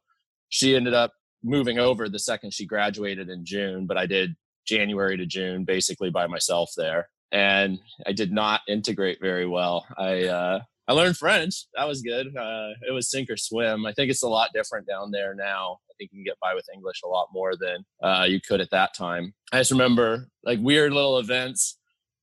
[0.49, 3.87] she ended up moving over the second she graduated in June.
[3.87, 4.35] But I did
[4.67, 9.85] January to June basically by myself there, and I did not integrate very well.
[9.97, 11.67] I uh, I learned French.
[11.75, 12.35] That was good.
[12.35, 13.85] Uh, it was sink or swim.
[13.85, 15.77] I think it's a lot different down there now.
[15.87, 18.59] I think you can get by with English a lot more than uh, you could
[18.59, 19.35] at that time.
[19.51, 21.77] I just remember like weird little events.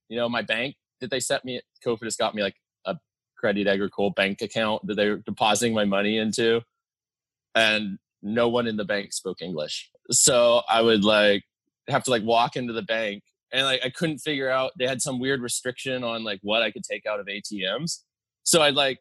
[0.08, 1.60] You know, my bank did they set me?
[1.84, 2.96] Cofidis got me like a
[3.38, 6.60] Credit Agricole bank account that they were depositing my money into,
[7.54, 9.90] and no one in the bank spoke English.
[10.10, 11.44] So I would like
[11.88, 13.22] have to like walk into the bank
[13.52, 16.70] and like I couldn't figure out they had some weird restriction on like what I
[16.70, 18.00] could take out of ATMs.
[18.44, 18.98] So I'd like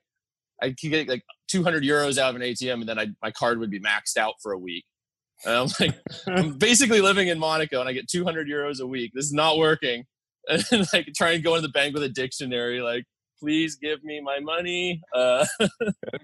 [0.62, 3.60] I could get like 200 euros out of an ATM and then I my card
[3.60, 4.86] would be maxed out for a week.
[5.46, 9.12] And I'm like I'm basically living in Monaco and I get 200 euros a week.
[9.14, 10.06] This is not working.
[10.72, 13.04] and like try and go into the bank with a dictionary, like,
[13.40, 15.02] please give me my money.
[15.14, 15.46] Uh,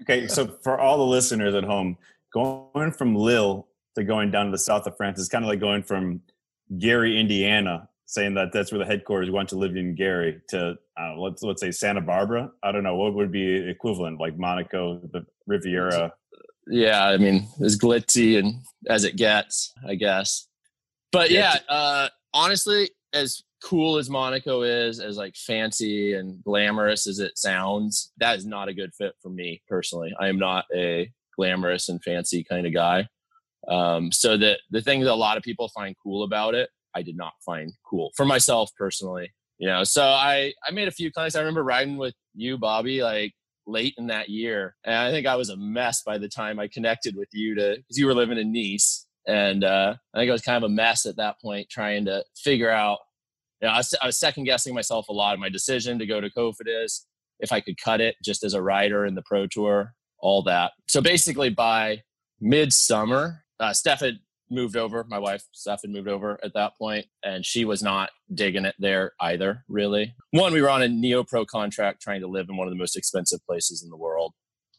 [0.02, 1.96] okay, so for all the listeners at home,
[2.32, 5.60] going from Lille to going down to the south of France is kind of like
[5.60, 6.20] going from
[6.78, 11.16] Gary, Indiana, saying that that's where the headquarters want to live in Gary to uh,
[11.16, 12.50] let's let's say Santa Barbara.
[12.62, 16.12] I don't know what would be equivalent, like Monaco, the Riviera.
[16.66, 20.46] Yeah, I mean, as glitzy and as it gets, I guess.
[21.10, 27.18] But yeah, uh, honestly, as cool as Monaco is, as like fancy and glamorous as
[27.18, 30.12] it sounds, that is not a good fit for me personally.
[30.18, 33.08] I am not a glamorous and fancy kind of guy.
[33.68, 37.02] Um, so the the thing that a lot of people find cool about it, I
[37.02, 39.32] did not find cool for myself personally.
[39.58, 41.36] You know, so I I made a few clients.
[41.36, 43.32] I remember riding with you, Bobby, like
[43.66, 46.68] late in that year, and I think I was a mess by the time I
[46.68, 50.32] connected with you to because you were living in Nice, and uh, I think I
[50.32, 52.98] was kind of a mess at that point trying to figure out
[53.62, 56.06] you know, I was, I was second guessing myself a lot of my decision to
[56.06, 57.02] go to Cofidis,
[57.38, 60.72] if I could cut it just as a rider in the Pro Tour, all that.
[60.88, 62.02] So basically, by
[62.40, 64.18] midsummer, uh, Steph had
[64.50, 65.04] moved over.
[65.08, 68.74] My wife, Steph, had moved over at that point, and she was not digging it
[68.78, 70.14] there either, really.
[70.30, 72.78] One, we were on a Neo Pro contract trying to live in one of the
[72.78, 74.32] most expensive places in the world.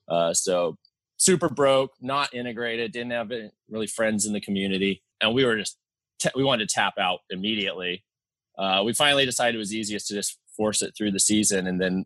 [0.08, 0.78] Uh, so
[1.18, 3.32] super broke, not integrated, didn't have
[3.70, 5.02] really friends in the community.
[5.22, 5.78] And we were just,
[6.20, 8.04] t- we wanted to tap out immediately
[8.58, 11.82] uh, we finally decided it was easiest to just force it through the season, and
[11.82, 12.06] then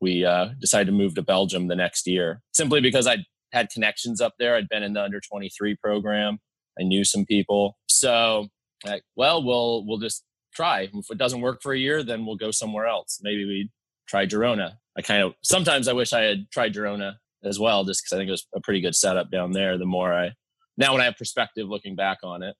[0.00, 3.18] we uh, decided to move to Belgium the next year, simply because I
[3.52, 4.56] had connections up there.
[4.56, 6.38] I'd been in the under 23 program.
[6.78, 8.48] I knew some people, so
[8.84, 10.88] like, well, we'll we'll just try.
[10.92, 13.18] If it doesn't work for a year, then we'll go somewhere else.
[13.22, 13.70] Maybe we
[14.06, 14.74] try Girona.
[14.96, 18.20] I kind of sometimes I wish I had tried Girona as well, just because I
[18.20, 19.78] think it was a pretty good setup down there.
[19.78, 20.32] The more I
[20.76, 22.56] now when I have perspective looking back on it,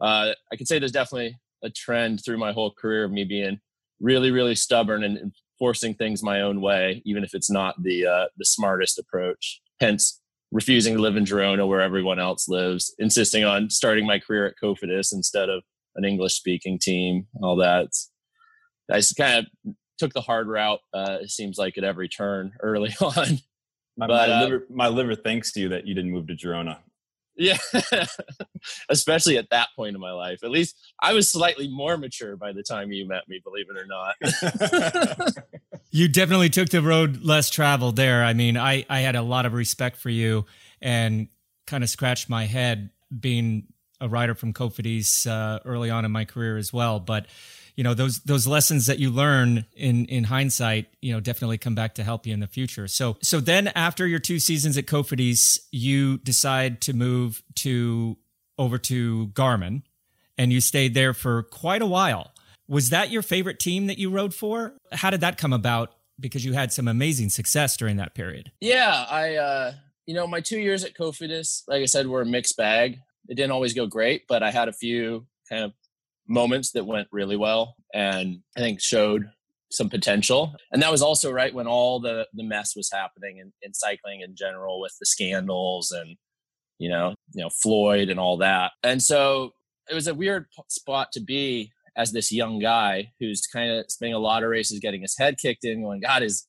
[0.00, 3.58] uh, I can say there's definitely a trend through my whole career of me being
[4.00, 8.26] really, really stubborn and forcing things my own way, even if it's not the uh,
[8.36, 9.60] the smartest approach.
[9.80, 10.20] Hence,
[10.50, 14.54] refusing to live in Girona where everyone else lives, insisting on starting my career at
[14.62, 15.62] Cofidis instead of
[15.96, 17.26] an English speaking team.
[17.42, 17.88] All that.
[18.90, 20.80] I just kind of took the hard route.
[20.94, 23.40] Uh, it seems like at every turn early on.
[23.96, 26.34] My, but, my, uh, liver, my liver thanks to you that you didn't move to
[26.34, 26.78] Girona.
[27.36, 27.58] Yeah,
[28.88, 30.42] especially at that point in my life.
[30.42, 33.78] At least I was slightly more mature by the time you met me, believe it
[33.78, 35.34] or not.
[35.90, 38.24] you definitely took the road less traveled there.
[38.24, 40.46] I mean, I, I had a lot of respect for you
[40.80, 41.28] and
[41.66, 43.64] kind of scratched my head being
[44.00, 47.00] a rider from Cofidis uh, early on in my career as well.
[47.00, 47.26] But
[47.78, 51.76] you know those those lessons that you learn in in hindsight you know definitely come
[51.76, 54.86] back to help you in the future so so then after your two seasons at
[54.86, 58.16] Cofidis you decide to move to
[58.58, 59.82] over to Garmin
[60.36, 62.32] and you stayed there for quite a while
[62.68, 66.44] was that your favorite team that you rode for how did that come about because
[66.44, 69.72] you had some amazing success during that period yeah i uh
[70.06, 73.34] you know my two years at Cofidis like i said were a mixed bag it
[73.34, 75.72] didn't always go great but i had a few kind of
[76.28, 79.30] moments that went really well and I think showed
[79.70, 80.54] some potential.
[80.72, 84.20] And that was also right when all the the mess was happening in, in cycling
[84.20, 86.16] in general with the scandals and
[86.78, 88.70] you know, you know, Floyd and all that.
[88.84, 89.52] And so
[89.90, 94.14] it was a weird spot to be as this young guy who's kind of spending
[94.14, 96.46] a lot of races getting his head kicked in, going, God, is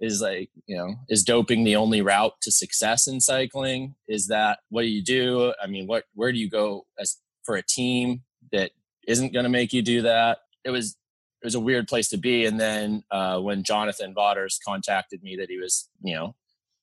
[0.00, 3.94] is like, you know, is doping the only route to success in cycling?
[4.08, 5.52] Is that what do you do?
[5.62, 8.70] I mean, what where do you go as for a team that
[9.06, 10.38] isn't going to make you do that.
[10.64, 10.96] It was
[11.42, 12.46] it was a weird place to be.
[12.46, 16.36] And then uh, when Jonathan Vaughters contacted me that he was, you know,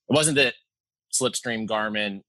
[0.09, 0.55] it wasn't that
[1.13, 2.23] Slipstream Garmin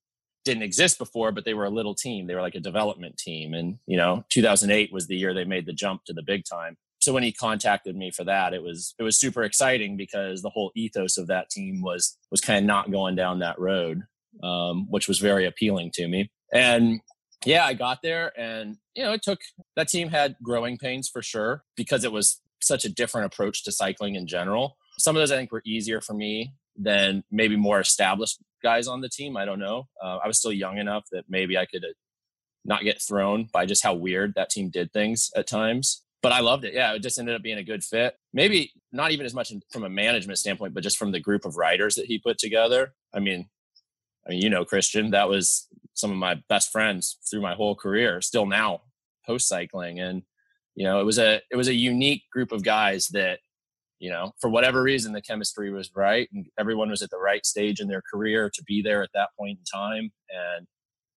[0.50, 2.26] didn't exist before, but they were a little team.
[2.26, 3.54] They were like a development team.
[3.54, 6.76] And, you know, 2008 was the year they made the jump to the big time.
[7.00, 10.50] So when he contacted me for that, it was it was super exciting because the
[10.50, 14.02] whole ethos of that team was was kind of not going down that road,
[14.42, 16.30] um, which was very appealing to me.
[16.52, 17.00] And
[17.46, 19.40] yeah, I got there and, you know, it took
[19.76, 23.72] that team had growing pains for sure because it was such a different approach to
[23.72, 24.76] cycling in general.
[24.98, 29.00] Some of those I think were easier for me than maybe more established guys on
[29.00, 29.36] the team.
[29.36, 29.86] I don't know.
[30.02, 31.84] Uh, I was still young enough that maybe I could
[32.64, 36.04] not get thrown by just how weird that team did things at times.
[36.22, 36.74] But I loved it.
[36.74, 38.14] Yeah, it just ended up being a good fit.
[38.34, 41.56] Maybe not even as much from a management standpoint, but just from the group of
[41.56, 42.92] writers that he put together.
[43.14, 43.48] I mean,
[44.26, 47.74] I mean, you know, Christian, that was some of my best friends through my whole
[47.74, 48.82] career, still now
[49.26, 49.98] post cycling.
[49.98, 50.22] And,
[50.74, 53.40] you know, it was a it was a unique group of guys that,
[54.00, 57.46] you know, for whatever reason the chemistry was right and everyone was at the right
[57.46, 60.10] stage in their career to be there at that point in time.
[60.30, 60.66] And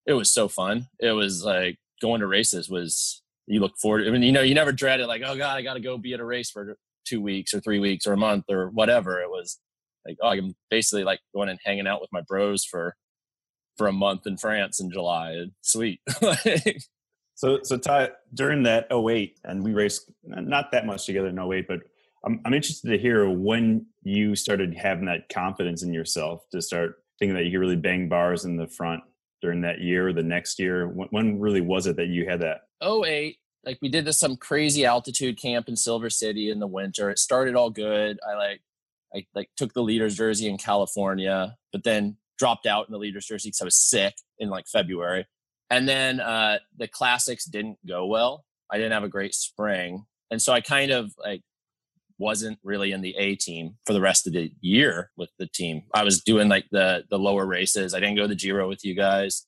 [0.06, 0.86] it was so fun.
[1.00, 4.54] It was like going to races was you look forward I mean, you know, you
[4.54, 7.20] never dread it like, oh God, I gotta go be at a race for two
[7.20, 9.20] weeks or three weeks or a month or whatever.
[9.20, 9.58] It was
[10.06, 12.94] like oh i'm basically like going and hanging out with my bros for
[13.76, 16.00] for a month in france in july sweet
[17.34, 21.66] so so ty during that 08 and we raced not that much together in 08
[21.66, 21.80] but
[22.24, 26.96] I'm, I'm interested to hear when you started having that confidence in yourself to start
[27.18, 29.02] thinking that you could really bang bars in the front
[29.42, 30.88] during that year or the next year.
[30.88, 32.62] When, when really was it that you had that?
[32.82, 37.10] 08 like we did this some crazy altitude camp in silver city in the winter.
[37.10, 38.18] It started all good.
[38.26, 38.62] I like
[39.14, 43.26] I like took the leaders jersey in California, but then dropped out in the leaders
[43.26, 45.26] jersey because I was sick in like February.
[45.70, 48.44] And then uh, the classics didn't go well.
[48.70, 51.42] I didn't have a great spring, and so I kind of like
[52.18, 55.82] wasn't really in the A team for the rest of the year with the team.
[55.94, 57.94] I was doing like the the lower races.
[57.94, 59.46] I didn't go to the Giro with you guys.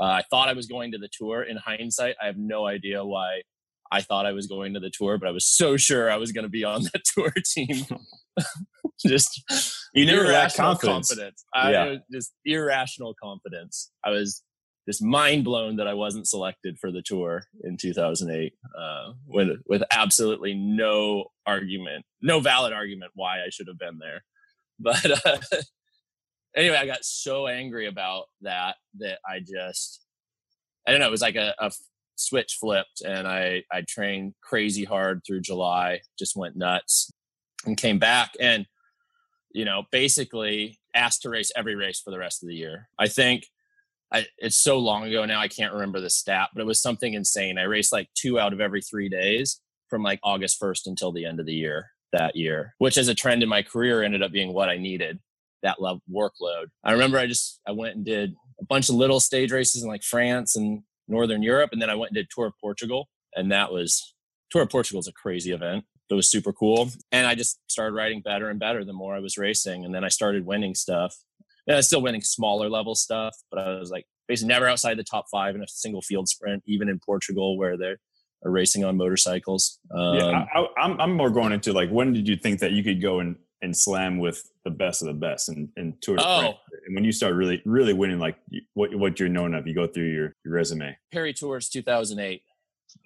[0.00, 1.42] Uh, I thought I was going to the tour.
[1.42, 3.42] In hindsight, I have no idea why
[3.90, 6.32] I thought I was going to the tour, but I was so sure I was
[6.32, 7.84] going to be on the tour team.
[9.06, 9.42] just
[9.94, 11.08] you never irrational confidence.
[11.08, 11.44] confidence.
[11.54, 11.94] I, yeah.
[12.12, 13.90] just irrational confidence.
[14.04, 14.42] I was
[14.86, 19.82] just mind blown that I wasn't selected for the tour in 2008, uh, with with
[19.90, 24.24] absolutely no argument, no valid argument why I should have been there.
[24.78, 25.38] But uh,
[26.54, 30.04] anyway, I got so angry about that that I just
[30.86, 31.08] I don't know.
[31.08, 31.72] It was like a, a
[32.16, 37.10] switch flipped, and I I trained crazy hard through July, just went nuts,
[37.64, 38.66] and came back and
[39.56, 42.90] you know, basically asked to race every race for the rest of the year.
[42.98, 43.44] I think
[44.12, 47.14] I, it's so long ago now, I can't remember the stat, but it was something
[47.14, 47.58] insane.
[47.58, 51.24] I raced like two out of every three days from like August 1st until the
[51.24, 54.32] end of the year that year, which as a trend in my career ended up
[54.32, 55.18] being what I needed
[55.62, 56.66] that workload.
[56.84, 59.88] I remember I just, I went and did a bunch of little stage races in
[59.88, 61.70] like France and Northern Europe.
[61.72, 63.08] And then I went and did Tour of Portugal.
[63.34, 64.14] And that was,
[64.50, 66.90] Tour of Portugal is a crazy event that was super cool.
[67.10, 69.84] And I just started riding better and better the more I was racing.
[69.84, 71.16] And then I started winning stuff.
[71.66, 74.98] And I was still winning smaller level stuff, but I was like basically never outside
[74.98, 77.98] the top five in a single field sprint, even in Portugal where they're
[78.42, 79.78] racing on motorcycles.
[79.90, 82.84] Um, yeah, I, I'm, I'm more going into like, when did you think that you
[82.84, 86.22] could go and, and slam with the best of the best and, and Tour de
[86.24, 86.54] oh.
[86.86, 88.36] And when you start really, really winning, like
[88.74, 89.66] what what you're known of.
[89.66, 90.96] You go through your, your resume.
[91.12, 92.42] Paris Tours 2008.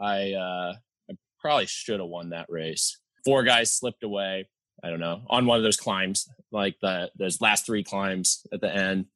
[0.01, 0.75] I uh,
[1.11, 2.99] I probably should have won that race.
[3.25, 4.49] Four guys slipped away.
[4.83, 8.61] I don't know on one of those climbs, like the those last three climbs at
[8.61, 9.07] the end.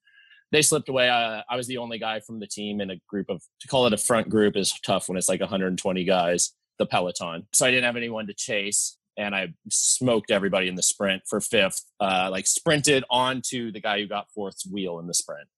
[0.52, 1.08] They slipped away.
[1.08, 3.86] Uh, I was the only guy from the team in a group of to call
[3.86, 6.52] it a front group is tough when it's like 120 guys.
[6.76, 10.82] The peloton, so I didn't have anyone to chase and I smoked everybody in the
[10.82, 11.82] sprint for fifth.
[12.00, 15.48] Uh, like sprinted onto the guy who got fourth's wheel in the sprint.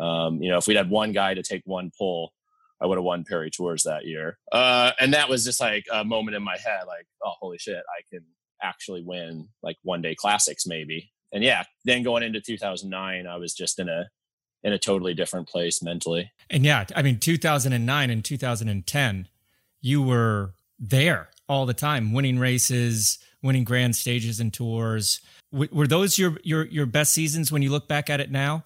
[0.00, 2.32] Um, you know, if we'd had one guy to take one pull,
[2.80, 4.38] I would have won Paris Tours that year.
[4.52, 7.76] Uh, and that was just like a moment in my head, like, oh, holy shit,
[7.76, 8.24] I can
[8.62, 11.12] actually win like one day classics maybe.
[11.32, 14.08] And yeah, then going into 2009, I was just in a
[14.62, 16.32] in a totally different place mentally.
[16.50, 19.28] And yeah, I mean, 2009 and 2010,
[19.80, 25.20] you were there all the time, winning races, winning grand stages and tours.
[25.52, 28.64] W- were those your your your best seasons when you look back at it now?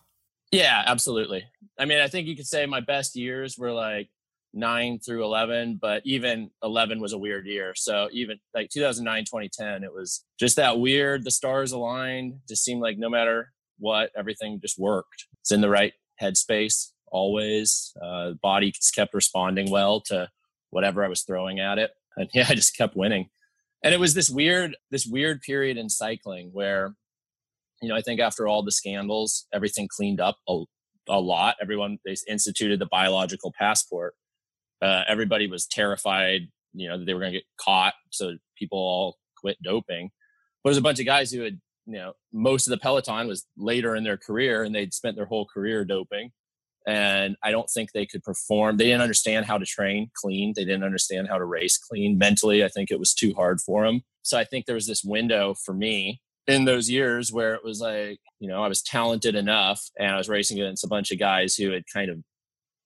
[0.53, 1.45] Yeah, absolutely.
[1.79, 4.09] I mean, I think you could say my best years were like
[4.53, 7.73] nine through 11, but even 11 was a weird year.
[7.77, 11.25] So even like 2009, 2010, it was just that weird.
[11.25, 15.27] The stars aligned, just seemed like no matter what, everything just worked.
[15.41, 17.93] It's in the right headspace always.
[18.03, 20.29] Uh, body kept responding well to
[20.71, 21.91] whatever I was throwing at it.
[22.17, 23.29] And yeah, I just kept winning.
[23.83, 26.95] And it was this weird, this weird period in cycling where
[27.81, 30.65] you know, I think after all the scandals, everything cleaned up a,
[31.09, 31.57] a lot.
[31.61, 34.15] Everyone they instituted the biological passport.
[34.83, 38.79] Uh, everybody was terrified, you know, that they were going to get caught, so people
[38.79, 40.11] all quit doping.
[40.63, 43.47] But there's a bunch of guys who had, you know, most of the peloton was
[43.57, 46.31] later in their career, and they'd spent their whole career doping.
[46.87, 48.77] And I don't think they could perform.
[48.77, 50.55] They didn't understand how to train clean.
[50.57, 52.17] They didn't understand how to race clean.
[52.17, 54.03] Mentally, I think it was too hard for them.
[54.23, 57.81] So I think there was this window for me in those years where it was
[57.81, 61.19] like, you know, I was talented enough and I was racing against a bunch of
[61.19, 62.19] guys who had kind of,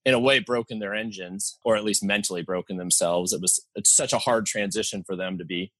[0.05, 3.33] in a way, broken their engines or at least mentally broken themselves.
[3.33, 5.71] It was it's such a hard transition for them to be,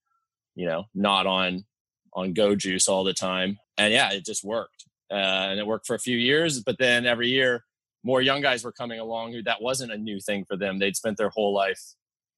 [0.55, 1.65] you know, not on
[2.13, 3.59] on go juice all the time.
[3.77, 4.85] And yeah, it just worked.
[5.11, 7.63] Uh, and it worked for a few years, but then every year
[8.03, 10.77] more young guys were coming along who that wasn't a new thing for them.
[10.77, 11.81] They'd spent their whole life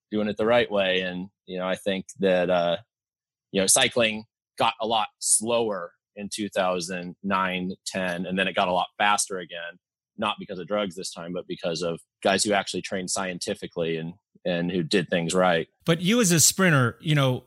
[0.09, 1.01] doing it the right way.
[1.01, 2.77] And, you know, I think that, uh,
[3.51, 4.23] you know, cycling
[4.57, 9.77] got a lot slower in 2009 10 and then it got a lot faster again
[10.17, 14.13] not because of drugs this time but because of guys who actually trained scientifically and
[14.45, 15.67] and who did things right.
[15.85, 17.43] But you as a sprinter you know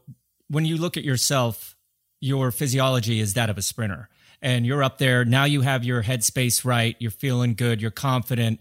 [0.48, 1.76] when you look at yourself
[2.20, 4.08] your physiology is that of a sprinter.
[4.42, 8.60] And you're up there now you have your headspace right you're feeling good you're confident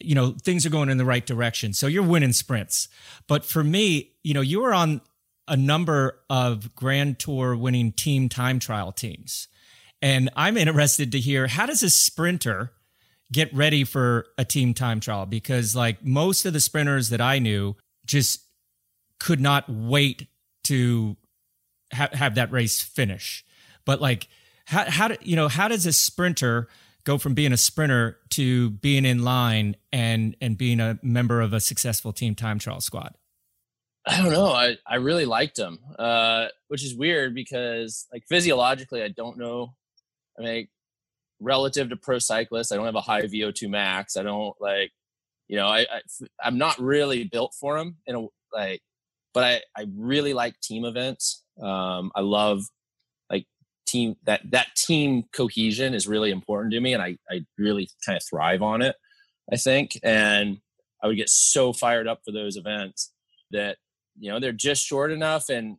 [0.00, 1.72] you know things are going in the right direction.
[1.72, 2.88] So you're winning sprints.
[3.26, 5.00] But for me you know you were on
[5.48, 9.48] a number of Grand Tour winning team time trial teams.
[10.00, 12.72] And I'm interested to hear how does a sprinter
[13.32, 15.26] get ready for a team time trial?
[15.26, 18.44] Because like most of the sprinters that I knew just
[19.18, 20.28] could not wait
[20.64, 21.16] to
[21.92, 23.44] ha- have that race finish.
[23.84, 24.28] But like
[24.66, 26.68] how how do you know how does a sprinter
[27.04, 31.52] go from being a sprinter to being in line and and being a member of
[31.52, 33.14] a successful team time trial squad?
[34.06, 34.48] I don't know.
[34.48, 39.74] I, I really liked him, uh, which is weird because like physiologically, I don't know.
[40.36, 40.68] I mean,
[41.42, 44.16] relative to pro cyclists, I don't have a high VO2 max.
[44.16, 44.92] I don't like,
[45.48, 48.80] you know, I, I am not really built for them in a like,
[49.34, 51.44] but I I really like team events.
[51.60, 52.62] Um, I love
[53.30, 53.46] like
[53.86, 58.16] team that that team cohesion is really important to me, and I I really kind
[58.16, 58.96] of thrive on it.
[59.52, 60.58] I think, and
[61.02, 63.12] I would get so fired up for those events
[63.50, 63.76] that
[64.18, 65.76] you know they're just short enough and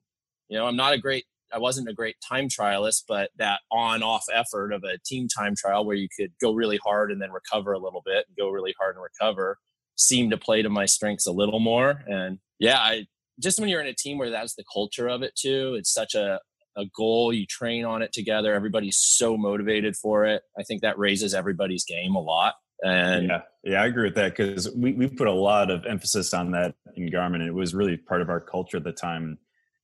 [0.50, 4.04] you know i'm not a great i wasn't a great time trialist but that on
[4.04, 7.32] off effort of a team time trial where you could go really hard and then
[7.32, 9.58] recover a little bit and go really hard and recover
[9.96, 13.06] seemed to play to my strengths a little more and yeah i
[13.40, 16.16] just when you're in a team where that's the culture of it too it's such
[16.16, 16.40] a
[16.76, 20.98] a goal you train on it together everybody's so motivated for it i think that
[20.98, 25.08] raises everybody's game a lot and yeah, yeah, I agree with that because we, we
[25.08, 27.46] put a lot of emphasis on that in Garmin.
[27.46, 29.38] It was really part of our culture at the time.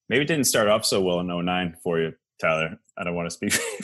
[0.09, 2.77] Maybe it didn't start off so well in 09 for you, Tyler.
[2.97, 3.53] I don't want to speak.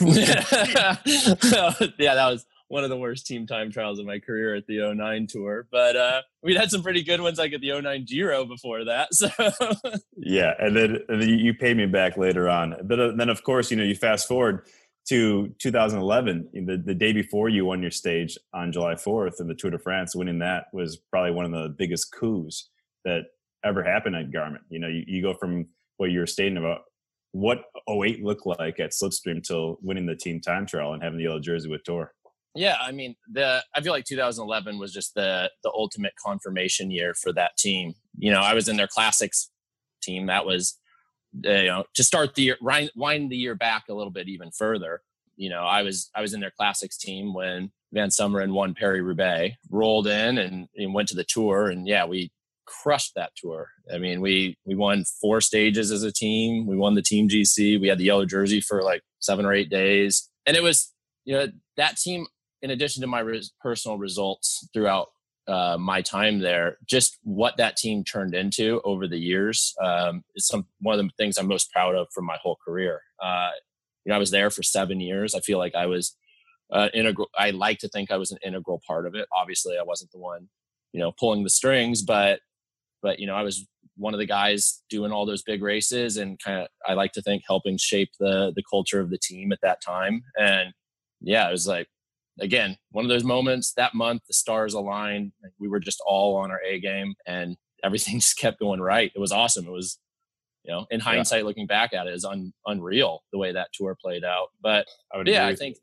[1.98, 4.92] yeah, that was one of the worst team time trials of my career at the
[4.94, 5.68] 09 tour.
[5.70, 9.14] But uh, we'd had some pretty good ones like at the 09 Giro before that.
[9.14, 9.28] So
[10.16, 12.76] yeah, and then, and then you paid me back later on.
[12.84, 14.66] But uh, then, of course, you know, you fast forward
[15.08, 19.54] to 2011, the, the day before you won your stage on July 4th in the
[19.54, 22.68] Tour de France, winning that was probably one of the biggest coups
[23.04, 23.26] that
[23.64, 24.58] ever happened at Garmin.
[24.68, 25.66] You know, you, you go from
[25.96, 26.82] what you were stating about
[27.32, 31.24] what 08 looked like at Slipstream till winning the team time trial and having the
[31.24, 32.12] yellow jersey with Tour.
[32.54, 37.12] Yeah, I mean, the I feel like 2011 was just the the ultimate confirmation year
[37.14, 37.94] for that team.
[38.18, 39.50] You know, I was in their classics
[40.02, 40.26] team.
[40.26, 40.78] That was
[41.46, 44.50] uh, you know to start the year, wind the year back a little bit even
[44.52, 45.02] further.
[45.36, 50.06] You know, I was I was in their classics team when Vansummeren won Paris-Roubaix, rolled
[50.06, 52.32] in and, and went to the tour, and yeah, we
[52.66, 53.68] crushed that tour.
[53.92, 56.66] I mean, we we won four stages as a team.
[56.66, 57.80] We won the team GC.
[57.80, 60.92] We had the yellow jersey for like seven or eight days, and it was
[61.24, 62.26] you know that team.
[62.62, 65.08] In addition to my res- personal results throughout
[65.46, 70.46] uh, my time there, just what that team turned into over the years um, is
[70.46, 73.02] some one of the things I'm most proud of from my whole career.
[73.22, 73.50] Uh,
[74.04, 75.34] you know, I was there for seven years.
[75.34, 76.16] I feel like I was
[76.72, 77.28] uh, integral.
[77.38, 79.26] I like to think I was an integral part of it.
[79.36, 80.48] Obviously, I wasn't the one,
[80.92, 82.40] you know, pulling the strings, but
[83.02, 83.66] but you know, I was
[83.96, 87.22] one of the guys doing all those big races, and kind of I like to
[87.22, 90.22] think helping shape the the culture of the team at that time.
[90.38, 90.72] And
[91.20, 91.88] yeah, it was like
[92.40, 95.32] again one of those moments that month the stars aligned.
[95.58, 99.12] We were just all on our A game, and everything just kept going right.
[99.14, 99.66] It was awesome.
[99.66, 99.98] It was
[100.64, 101.46] you know in hindsight yeah.
[101.46, 104.84] looking back at it is un, unreal the way that tour played out but
[105.14, 105.76] I yeah i think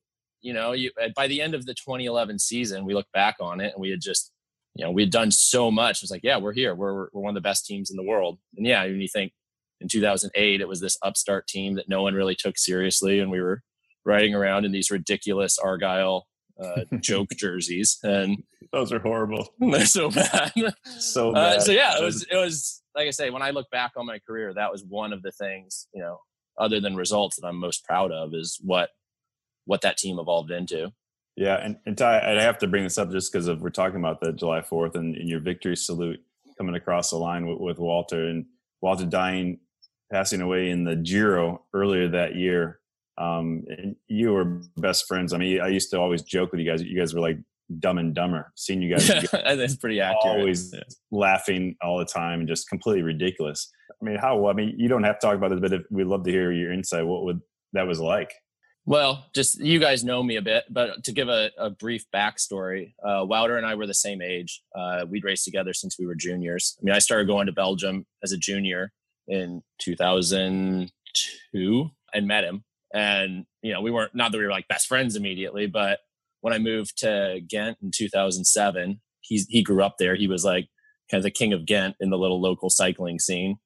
[0.43, 3.74] you know, you by the end of the 2011 season, we look back on it
[3.74, 4.32] and we had just,
[4.76, 5.97] you know, we had done so much.
[5.97, 6.74] It was like, yeah, we're here.
[6.74, 8.39] We're we're one of the best teams in the world.
[8.57, 9.34] And yeah, when you think
[9.82, 13.41] in 2008, it was this upstart team that no one really took seriously, and we
[13.41, 13.61] were
[14.05, 16.28] riding around in these ridiculous Argyle
[16.61, 19.53] uh, joke jerseys, and those are horrible.
[19.59, 20.51] They're so bad.
[20.99, 21.57] so bad.
[21.57, 24.05] Uh, so yeah, it was it was like I say, when I look back on
[24.05, 26.19] my career, that was one of the things, you know,
[26.57, 28.89] other than results that I'm most proud of is what
[29.65, 30.91] what that team evolved into.
[31.36, 33.97] Yeah, and, and Ty, I have to bring this up just because of we're talking
[33.97, 36.21] about the July Fourth and, and, your victory salute
[36.57, 38.45] coming across the line with, with Wouter and
[38.81, 39.59] Wouter dying,
[40.11, 42.79] passing away in the Giro earlier that year.
[43.17, 45.34] Um, and you were best friends.
[45.34, 46.84] I mean, I used to always joke with you guys.
[46.84, 47.39] You guys were like
[47.79, 48.51] dumb and dumber.
[48.55, 50.39] Seeing you guys, that's pretty accurate.
[50.39, 50.81] Always yeah.
[51.11, 53.71] laughing all the time and just completely ridiculous.
[53.89, 54.47] I mean, how?
[54.47, 56.51] I mean, you don't have to talk about this, but if, we'd love to hear
[56.51, 57.05] your insight.
[57.05, 57.41] What would
[57.73, 58.31] that was like?
[58.86, 62.93] Well, just you guys know me a bit, but to give a, a brief backstory,
[63.05, 64.61] uh, and I were the same age.
[64.75, 66.77] Uh, we'd raced together since we were juniors.
[66.81, 68.91] I mean, I started going to Belgium as a junior
[69.27, 72.65] in 2002 and met him.
[72.93, 75.99] And, you know, we weren't, not that we were like best friends immediately, but
[76.41, 80.15] when I moved to Ghent in 2007, he's, he grew up there.
[80.15, 80.67] He was like
[81.09, 83.57] kind of the king of Ghent in the little local cycling scene.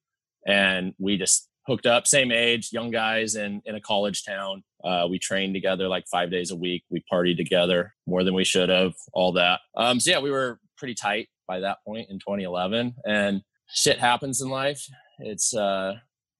[0.46, 5.06] And we just hooked up, same age, young guys in, in a college town uh,
[5.08, 6.84] we trained together like five days a week.
[6.90, 9.60] We partied together more than we should have, all that.
[9.76, 12.94] Um, so yeah, we were pretty tight by that point in 2011.
[13.04, 14.84] And shit happens in life.
[15.18, 15.94] It's, uh,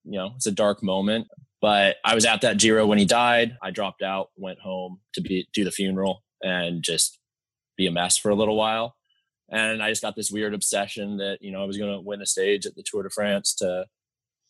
[0.05, 1.27] you know, it's a dark moment.
[1.61, 3.57] But I was at that Giro when he died.
[3.61, 7.19] I dropped out, went home to be do the funeral, and just
[7.77, 8.95] be a mess for a little while.
[9.51, 12.23] And I just got this weird obsession that you know I was going to win
[12.23, 13.87] a stage at the Tour de France to,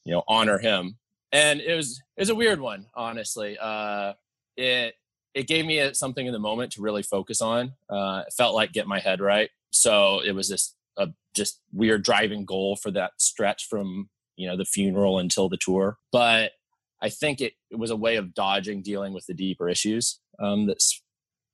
[0.05, 0.97] you know, honor him
[1.33, 3.57] and it was it was a weird one, honestly.
[3.59, 4.15] Uh,
[4.57, 4.95] it
[5.35, 7.73] it gave me a, something in the moment to really focus on.
[7.91, 9.51] Uh, it felt like get my head right.
[9.71, 14.57] So it was this a just weird driving goal for that stretch from you know
[14.57, 15.99] the funeral until the tour.
[16.13, 16.53] But
[17.01, 20.67] I think it, it was a way of dodging dealing with the deeper issues um,
[20.67, 20.83] that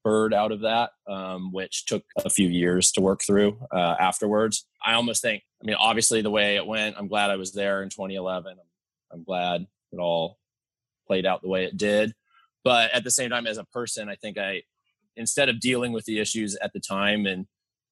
[0.05, 4.67] spurred out of that, um, which took a few years to work through uh, afterwards.
[4.85, 7.83] I almost think, I mean, obviously the way it went, I'm glad I was there
[7.83, 8.55] in 2011.
[9.13, 10.39] I'm glad it all
[11.07, 12.13] played out the way it did.
[12.65, 14.63] But at the same time, as a person, I think I,
[15.17, 17.47] instead of dealing with the issues at the time and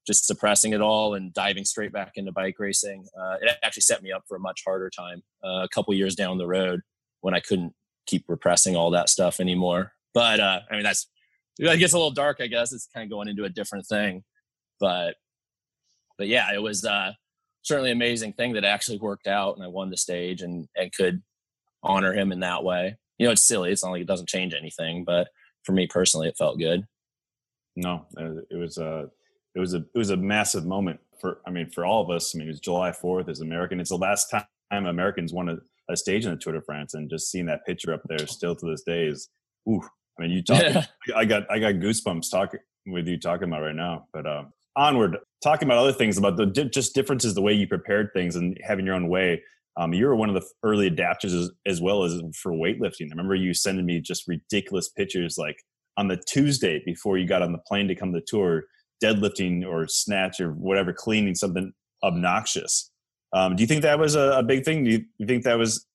[0.06, 4.02] just suppressing it all and diving straight back into bike racing, uh, it actually set
[4.02, 6.80] me up for a much harder time uh, a couple years down the road
[7.22, 7.72] when I couldn't
[8.06, 9.92] keep repressing all that stuff anymore.
[10.12, 11.08] But uh, I mean, that's
[11.58, 12.38] it gets a little dark.
[12.40, 14.24] I guess it's kind of going into a different thing.
[14.80, 15.14] But
[16.18, 17.12] but yeah, it was uh,
[17.62, 21.22] certainly amazing thing that actually worked out and I won the stage and, and could
[21.82, 22.96] honor him in that way.
[23.18, 23.70] You know, it's silly.
[23.70, 25.28] It's not like it doesn't change anything, but
[25.64, 26.84] for me personally, it felt good.
[27.76, 28.06] No,
[28.50, 29.08] it was a,
[29.54, 32.34] it was a, it was a massive moment for, I mean, for all of us.
[32.34, 33.80] I mean, it was July 4th as American.
[33.80, 35.58] It's the last time Americans won a,
[35.90, 38.56] a stage in the Tour de France and just seeing that picture up there still
[38.56, 39.28] to this day is,
[39.68, 39.82] ooh,
[40.18, 40.84] I mean, you talk, yeah.
[41.14, 45.18] I got, I got goosebumps talking with you talking about right now, but, um, onward,
[45.42, 48.86] talking about other things about the just differences, the way you prepared things and having
[48.86, 49.42] your own way.
[49.76, 53.06] Um, you were one of the early adapters as, as, well as for weightlifting.
[53.06, 55.56] I remember you sending me just ridiculous pictures, like
[55.96, 58.64] on the Tuesday before you got on the plane to come to the tour,
[59.02, 62.90] deadlifting or snatch or whatever, cleaning something obnoxious.
[63.32, 64.84] Um, do you think that was a, a big thing?
[64.84, 65.86] Do you, you, think that was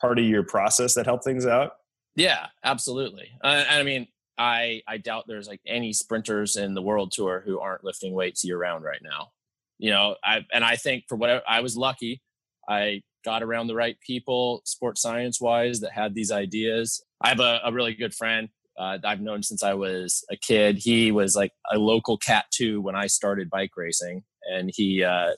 [0.00, 1.72] part of your process that helped things out?
[2.16, 3.28] Yeah, absolutely.
[3.42, 4.08] Uh, I mean,
[4.38, 8.44] I I doubt there's like any sprinters in the world tour who aren't lifting weights
[8.44, 9.30] year round right now.
[9.78, 12.22] You know, I and I think for whatever I was lucky,
[12.68, 17.02] I got around the right people, sports science wise, that had these ideas.
[17.20, 18.48] I have a, a really good friend
[18.78, 20.78] uh, I've known since I was a kid.
[20.78, 25.30] He was like a local cat two when I started bike racing, and he uh,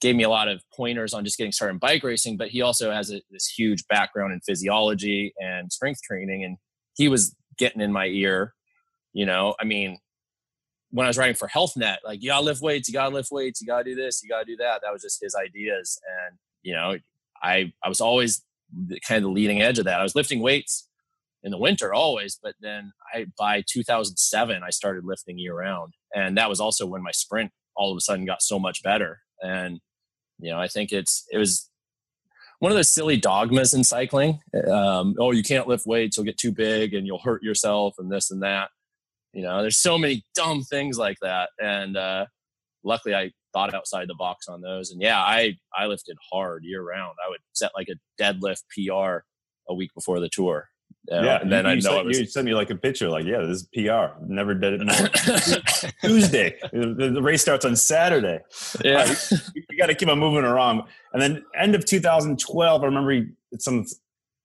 [0.00, 2.36] gave me a lot of pointers on just getting started in bike racing.
[2.36, 6.56] But he also has a, this huge background in physiology and strength training, and
[6.94, 8.54] he was getting in my ear.
[9.12, 9.98] You know, I mean,
[10.90, 13.30] when I was writing for Health Net, like you gotta lift weights, you gotta lift
[13.30, 14.80] weights, you gotta do this, you gotta do that.
[14.82, 16.96] That was just his ideas, and you know,
[17.42, 18.42] I I was always
[19.06, 20.00] kind of the leading edge of that.
[20.00, 20.88] I was lifting weights
[21.42, 26.36] in the winter always, but then I by 2007 I started lifting year round, and
[26.38, 29.20] that was also when my sprint all of a sudden got so much better.
[29.42, 29.80] And
[30.42, 31.68] you know, I think it's it was
[32.58, 34.40] one of those silly dogmas in cycling.
[34.70, 38.10] Um, oh, you can't lift weights; you'll get too big and you'll hurt yourself, and
[38.10, 38.70] this and that.
[39.32, 42.26] You know, there's so many dumb things like that, and uh,
[42.84, 44.90] luckily I thought outside the box on those.
[44.90, 47.16] And yeah, I I lifted hard year round.
[47.24, 49.24] I would set like a deadlift PR
[49.68, 50.68] a week before the tour
[51.08, 53.24] yeah, and then you, I know sent, was, you sent me like a picture, like,
[53.24, 54.22] yeah, this is PR.
[54.26, 55.94] Never did it.
[56.04, 56.58] Tuesday.
[56.72, 58.40] The, the, race starts on Saturday.
[58.84, 60.82] Yeah, you, you got to keep on moving around.
[61.12, 63.26] And then end of 2012, I remember he,
[63.58, 63.86] some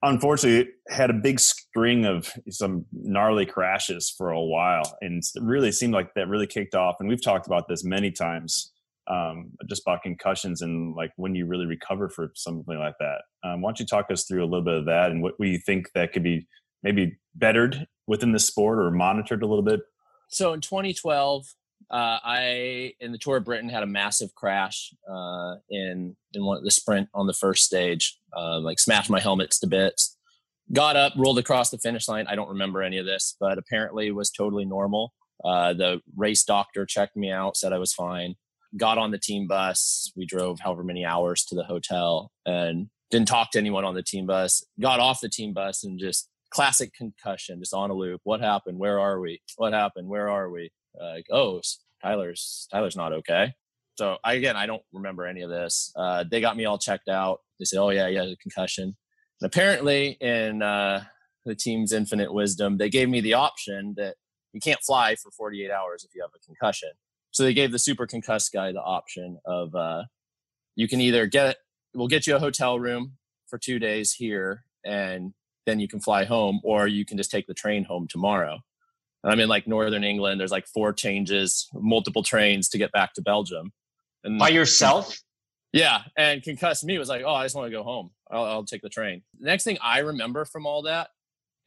[0.02, 5.72] unfortunately had a big string of some gnarly crashes for a while, and it really
[5.72, 6.96] seemed like that really kicked off.
[7.00, 8.72] And we've talked about this many times
[9.08, 13.22] um, just about concussions and like when you really recover for something like that.
[13.44, 15.58] Um, why don't you talk us through a little bit of that and what we
[15.58, 16.48] think that could be
[16.84, 19.82] maybe bettered within the sport or monitored a little bit?
[20.28, 21.46] So in 2012,
[21.92, 26.58] uh, I in the Tour of Britain had a massive crash uh, in in one
[26.58, 28.18] of the sprint on the first stage.
[28.36, 30.18] Uh, like smashed my helmets to bits.
[30.74, 32.26] Got up, rolled across the finish line.
[32.28, 35.14] I don't remember any of this, but apparently it was totally normal.
[35.44, 38.36] Uh, the race doctor checked me out, said I was fine
[38.78, 40.12] got on the team bus.
[40.16, 44.04] We drove however many hours to the hotel and didn't talk to anyone on the
[44.04, 44.64] team bus.
[44.80, 48.22] Got off the team bus and just classic concussion, just on a loop.
[48.24, 48.80] What happened?
[48.80, 49.42] Where are we?
[49.58, 50.08] What happened?
[50.08, 50.72] Where are we?
[51.00, 51.62] like, oh,
[52.02, 53.54] Tyler's Tyler's not okay.
[53.96, 55.92] So I, again, I don't remember any of this.
[55.96, 57.40] Uh, they got me all checked out.
[57.60, 58.96] They said, "Oh yeah, yeah, a concussion."
[59.42, 61.06] And apparently, in uh,
[61.46, 64.16] the team's infinite wisdom, they gave me the option that
[64.54, 66.90] you can't fly for 48 hours if you have a concussion.
[67.36, 70.04] So they gave the super concussed guy the option of uh,
[70.78, 71.58] you can either get
[71.94, 73.18] we'll get you a hotel room
[73.48, 75.34] for two days here and
[75.66, 78.60] then you can fly home, or you can just take the train home tomorrow.
[79.22, 80.40] And I'm in like northern England.
[80.40, 83.74] There's like four changes, multiple trains to get back to Belgium.
[84.24, 85.20] And by yourself?
[85.74, 88.12] Yeah, and concussed me was like, oh, I just want to go home.
[88.32, 89.24] I'll, I'll take the train.
[89.42, 91.10] The next thing I remember from all that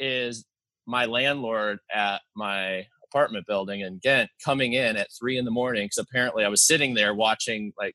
[0.01, 0.47] is
[0.87, 5.87] my landlord at my apartment building in Ghent coming in at three in the morning
[5.87, 7.95] because apparently I was sitting there watching like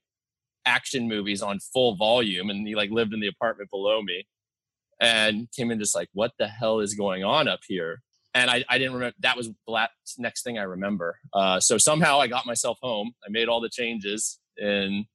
[0.66, 4.26] action movies on full volume and he like lived in the apartment below me
[5.00, 8.02] and came in just like what the hell is going on up here
[8.34, 11.20] and I, I didn't remember that was the next thing I remember.
[11.34, 13.12] Uh, so somehow I got myself home.
[13.24, 15.06] I made all the changes and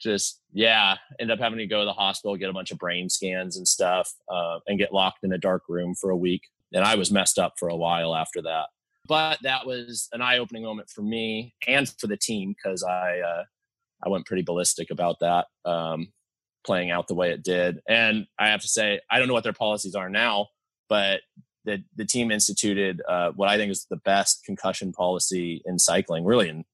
[0.00, 3.08] just yeah, end up having to go to the hospital, get a bunch of brain
[3.08, 6.42] scans and stuff, uh, and get locked in a dark room for a week.
[6.72, 8.66] And I was messed up for a while after that
[9.08, 13.44] but that was an eye-opening moment for me and for the team because I uh,
[14.04, 16.12] I went pretty ballistic about that um,
[16.64, 17.80] playing out the way it did.
[17.88, 20.48] And I have to say, I don't know what their policies are now,
[20.88, 21.22] but
[21.64, 26.24] the the team instituted uh, what I think is the best concussion policy in cycling,
[26.24, 26.64] really in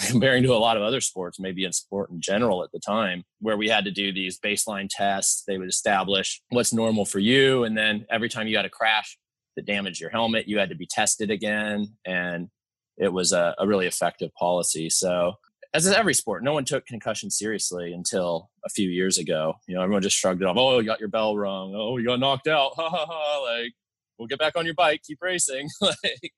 [0.00, 3.24] comparing to a lot of other sports, maybe in sport in general at the time,
[3.40, 5.44] where we had to do these baseline tests.
[5.46, 9.16] They would establish what's normal for you, and then every time you got a crash,
[9.58, 11.88] that damaged your helmet, you had to be tested again.
[12.06, 12.48] And
[12.96, 14.88] it was a, a really effective policy.
[14.88, 15.34] So,
[15.74, 19.54] as in every sport, no one took concussion seriously until a few years ago.
[19.66, 20.56] You know, everyone just shrugged it off.
[20.56, 21.74] Oh, you got your bell rung.
[21.74, 22.72] Oh, you got knocked out.
[22.76, 23.38] Ha ha ha.
[23.42, 23.72] Like,
[24.16, 25.68] we'll get back on your bike, keep racing.
[25.80, 26.32] like,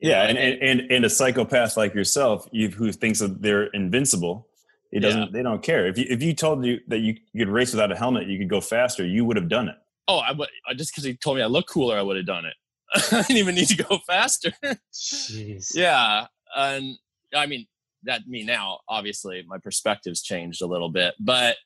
[0.00, 3.66] yeah, know, and, and, and and a psychopath like yourself, you, who thinks that they're
[3.68, 4.48] invincible,
[4.92, 5.20] it doesn't.
[5.20, 5.28] Yeah.
[5.32, 5.86] They don't care.
[5.86, 8.50] If you if you told you that you could race without a helmet, you could
[8.50, 9.76] go faster, you would have done it.
[10.08, 12.44] Oh, I would just because he told me I look cooler, I would have done
[12.44, 12.54] it.
[13.12, 14.52] I didn't even need to go faster.
[14.92, 15.74] Jeez.
[15.74, 16.96] Yeah, and
[17.34, 17.66] I mean
[18.04, 18.80] that me now.
[18.88, 21.56] Obviously, my perspective's changed a little bit, but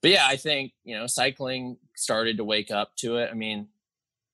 [0.00, 3.30] but yeah, I think you know cycling started to wake up to it.
[3.30, 3.68] I mean,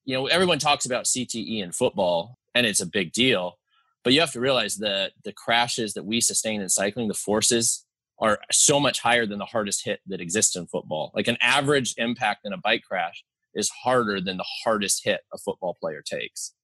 [0.04, 3.58] you know, everyone talks about CTE in football, and it's a big deal,
[4.04, 7.84] but you have to realize that the crashes that we sustain in cycling, the forces
[8.20, 11.12] are so much higher than the hardest hit that exists in football.
[11.14, 13.24] Like an average impact in a bike crash
[13.58, 16.54] is harder than the hardest hit a football player takes.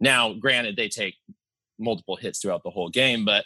[0.00, 1.14] Now, granted, they take
[1.78, 3.44] multiple hits throughout the whole game, but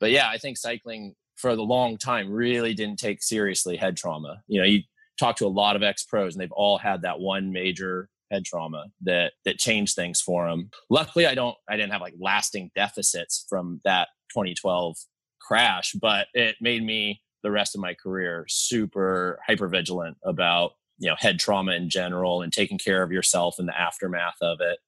[0.00, 4.42] but yeah, I think cycling for the long time really didn't take seriously head trauma.
[4.46, 4.82] You know, you
[5.18, 8.44] talk to a lot of ex pros and they've all had that one major head
[8.44, 10.70] trauma that that changed things for them.
[10.90, 14.96] Luckily, I don't I didn't have like lasting deficits from that 2012
[15.40, 21.08] crash, but it made me the rest of my career super hyper vigilant about you
[21.08, 24.78] know head trauma in general and taking care of yourself in the aftermath of it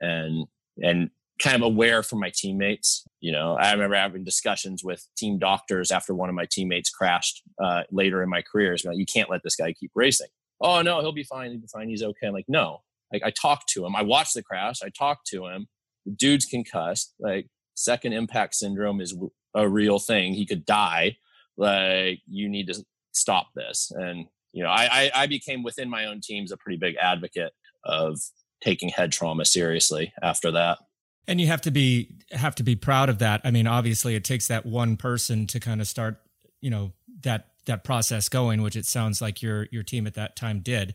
[0.00, 0.46] and
[0.82, 1.10] and
[1.42, 3.54] kind of aware from my teammates you know.
[3.54, 8.22] I remember having discussions with team doctors after one of my teammates crashed uh, later
[8.22, 8.76] in my career.
[8.84, 10.28] Like, you can't let this guy keep racing.
[10.60, 11.50] Oh no he'll be fine.
[11.50, 11.88] He'll be fine.
[11.88, 12.26] He's okay.
[12.26, 12.82] I'm like no.
[13.12, 13.96] Like i talked to him.
[13.96, 14.82] I watched the crash.
[14.82, 15.68] I talked to him.
[16.06, 17.14] The dude's concussed.
[17.18, 19.16] Like second impact syndrome is
[19.54, 20.34] a real thing.
[20.34, 21.16] He could die.
[21.56, 23.90] Like you need to stop this.
[23.94, 27.52] And you know I, I became within my own teams a pretty big advocate
[27.84, 28.18] of
[28.60, 30.78] taking head trauma seriously after that.
[31.26, 33.40] And you have to be have to be proud of that.
[33.44, 36.20] I mean obviously it takes that one person to kind of start
[36.60, 36.92] you know
[37.22, 40.94] that that process going which it sounds like your your team at that time did.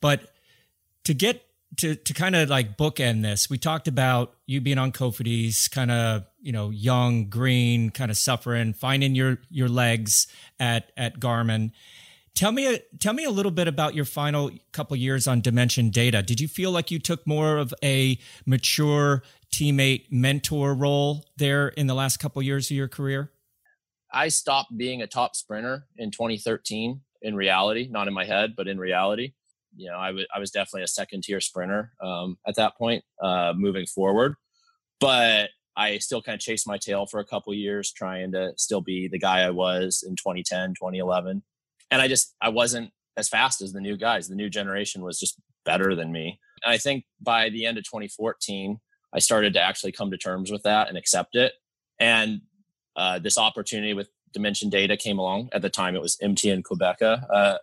[0.00, 0.30] But
[1.04, 1.44] to get
[1.78, 5.90] to to kind of like bookend this we talked about you being on Cofidis kind
[5.90, 10.28] of you know young green kind of suffering finding your your legs
[10.60, 11.72] at at garmin
[12.34, 15.90] tell me a, tell me a little bit about your final couple years on dimension
[15.90, 19.22] data did you feel like you took more of a mature
[19.52, 23.30] teammate mentor role there in the last couple years of your career
[24.12, 28.68] i stopped being a top sprinter in 2013 in reality not in my head but
[28.68, 29.32] in reality
[29.76, 33.04] you know, I, w- I was definitely a second tier sprinter um, at that point,
[33.22, 34.34] uh, moving forward.
[35.00, 38.80] But I still kind of chased my tail for a couple years, trying to still
[38.80, 41.42] be the guy I was in 2010, 2011.
[41.94, 44.26] And I just, I wasn't as fast as the new guys.
[44.26, 46.40] The new generation was just better than me.
[46.64, 48.80] And I think by the end of 2014,
[49.14, 51.52] I started to actually come to terms with that and accept it.
[52.00, 52.40] And
[52.96, 55.50] uh, this opportunity with Dimension Data came along.
[55.52, 57.58] At the time, it was MTN Qhubeka, Uh,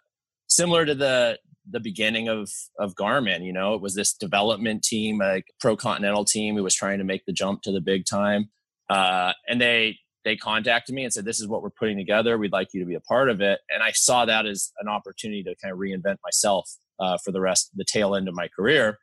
[0.47, 1.37] similar to the
[1.69, 3.45] the beginning of of Garmin.
[3.45, 7.03] You know, it was this development team, a pro continental team, who was trying to
[7.03, 8.49] make the jump to the big time.
[8.89, 12.37] Uh, and they they contacted me and said, "This is what we're putting together.
[12.37, 14.87] We'd like you to be a part of it." And I saw that as an
[14.87, 16.69] opportunity to kind of reinvent myself
[16.99, 18.99] uh, for the rest, the tail end of my career.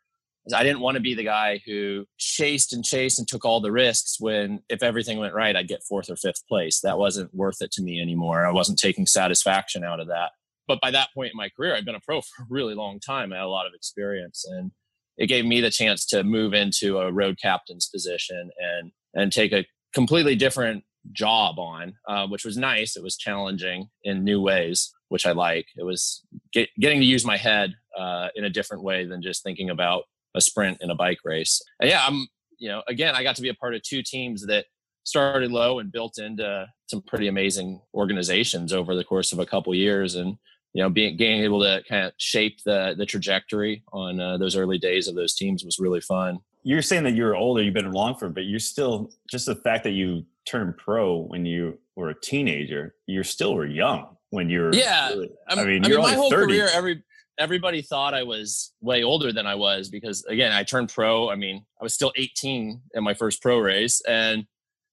[0.54, 3.70] I didn't want to be the guy who chased and chased and took all the
[3.70, 6.80] risks when, if everything went right, I'd get fourth or fifth place.
[6.80, 8.46] That wasn't worth it to me anymore.
[8.46, 10.30] I wasn't taking satisfaction out of that
[10.68, 13.00] but by that point in my career, I'd been a pro for a really long
[13.00, 13.32] time.
[13.32, 14.70] I had a lot of experience, and
[15.16, 19.52] it gave me the chance to move into a road captain's position and and take
[19.52, 22.96] a completely different job on, uh, which was nice.
[22.96, 25.66] It was challenging in new ways, which I like.
[25.76, 29.42] It was get, getting to use my head uh, in a different way than just
[29.42, 30.04] thinking about
[30.34, 31.60] a sprint in a bike race.
[31.80, 32.26] And yeah, I'm
[32.58, 34.66] you know again, I got to be a part of two teams that
[35.04, 39.74] started low and built into some pretty amazing organizations over the course of a couple
[39.74, 40.36] years and
[40.74, 44.56] you know, being being able to kind of shape the the trajectory on uh, those
[44.56, 46.38] early days of those teams was really fun.
[46.62, 49.84] You're saying that you're older, you've been along for, but you're still just the fact
[49.84, 52.94] that you turned pro when you were a teenager.
[53.06, 54.74] You still were young when you were.
[54.74, 55.10] Yeah,
[55.48, 56.46] I mean, I mean my whole 30.
[56.46, 57.02] career, every
[57.38, 61.30] everybody thought I was way older than I was because again, I turned pro.
[61.30, 64.44] I mean, I was still 18 in my first pro race, and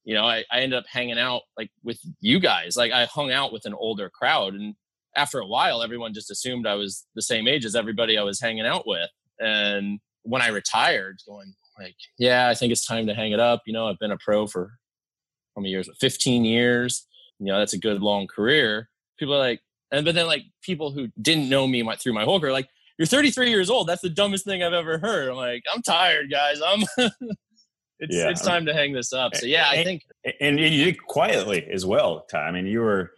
[0.04, 2.78] you know, I, I ended up hanging out like with you guys.
[2.78, 4.76] Like I hung out with an older crowd, and
[5.16, 8.40] after a while, everyone just assumed I was the same age as everybody I was
[8.40, 9.10] hanging out with.
[9.40, 13.64] And when I retired, going like, yeah, I think it's time to hang it up.
[13.66, 14.72] You know, I've been a pro for
[15.56, 15.90] how many years?
[16.00, 17.08] 15 years.
[17.40, 18.90] You know, that's a good long career.
[19.20, 22.24] People are like, and but then like people who didn't know me went through my
[22.24, 23.88] whole career, like, you're 33 years old.
[23.88, 25.30] That's the dumbest thing I've ever heard.
[25.30, 26.62] I'm like, I'm tired, guys.
[26.66, 26.82] I'm.
[28.00, 28.30] it's yeah.
[28.30, 29.36] it's time to hang this up.
[29.36, 30.04] So yeah, I think.
[30.24, 32.48] And, and you did quietly as well, Ty.
[32.48, 33.12] I mean, you were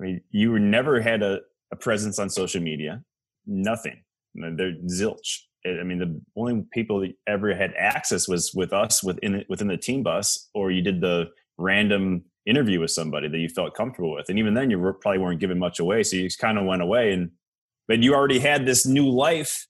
[0.00, 1.40] I mean, you were never had a,
[1.72, 3.02] a presence on social media,
[3.46, 4.02] nothing.
[4.34, 5.40] They're zilch.
[5.66, 9.76] I mean, the only people that ever had access was with us within within the
[9.76, 11.30] team bus, or you did the
[11.60, 15.18] random interview with somebody that you felt comfortable with, and even then, you were, probably
[15.18, 17.12] weren't giving much away, so you just kind of went away.
[17.12, 17.30] And
[17.88, 19.66] but you already had this new life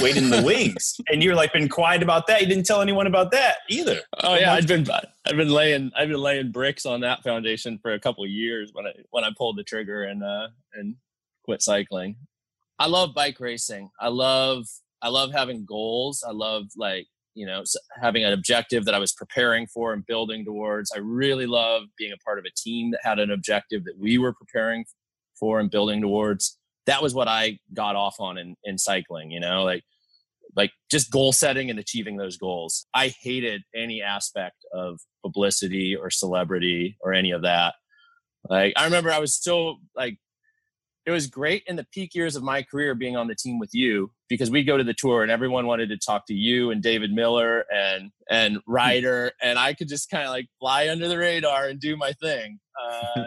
[0.00, 2.40] waiting in the wings, and you're like been quiet about that.
[2.40, 4.00] You didn't tell anyone about that either.
[4.22, 7.94] Oh yeah, I've been I've been laying I've been laying bricks on that foundation for
[7.94, 10.96] a couple years when I when I pulled the trigger and uh and
[11.44, 12.16] quit cycling.
[12.78, 13.90] I love bike racing.
[14.00, 14.66] I love
[15.00, 16.24] I love having goals.
[16.26, 17.62] I love like you know
[18.00, 20.92] having an objective that I was preparing for and building towards.
[20.94, 24.18] I really love being a part of a team that had an objective that we
[24.18, 24.84] were preparing
[25.38, 29.40] for and building towards that was what I got off on in, in cycling, you
[29.40, 29.84] know, like
[30.56, 32.86] like just goal setting and achieving those goals.
[32.94, 37.74] I hated any aspect of publicity or celebrity or any of that.
[38.48, 40.18] Like I remember I was still like
[41.06, 43.74] it was great in the peak years of my career being on the team with
[43.74, 46.82] you because we'd go to the tour and everyone wanted to talk to you and
[46.82, 51.18] David Millar and and Ryder and I could just kind of like fly under the
[51.18, 52.58] radar and do my thing.
[52.82, 53.24] Uh,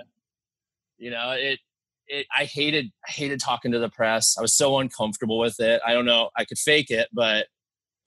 [0.98, 1.60] you know, it
[2.08, 4.36] it I hated I hated talking to the press.
[4.38, 5.82] I was so uncomfortable with it.
[5.86, 6.30] I don't know.
[6.36, 7.48] I could fake it, but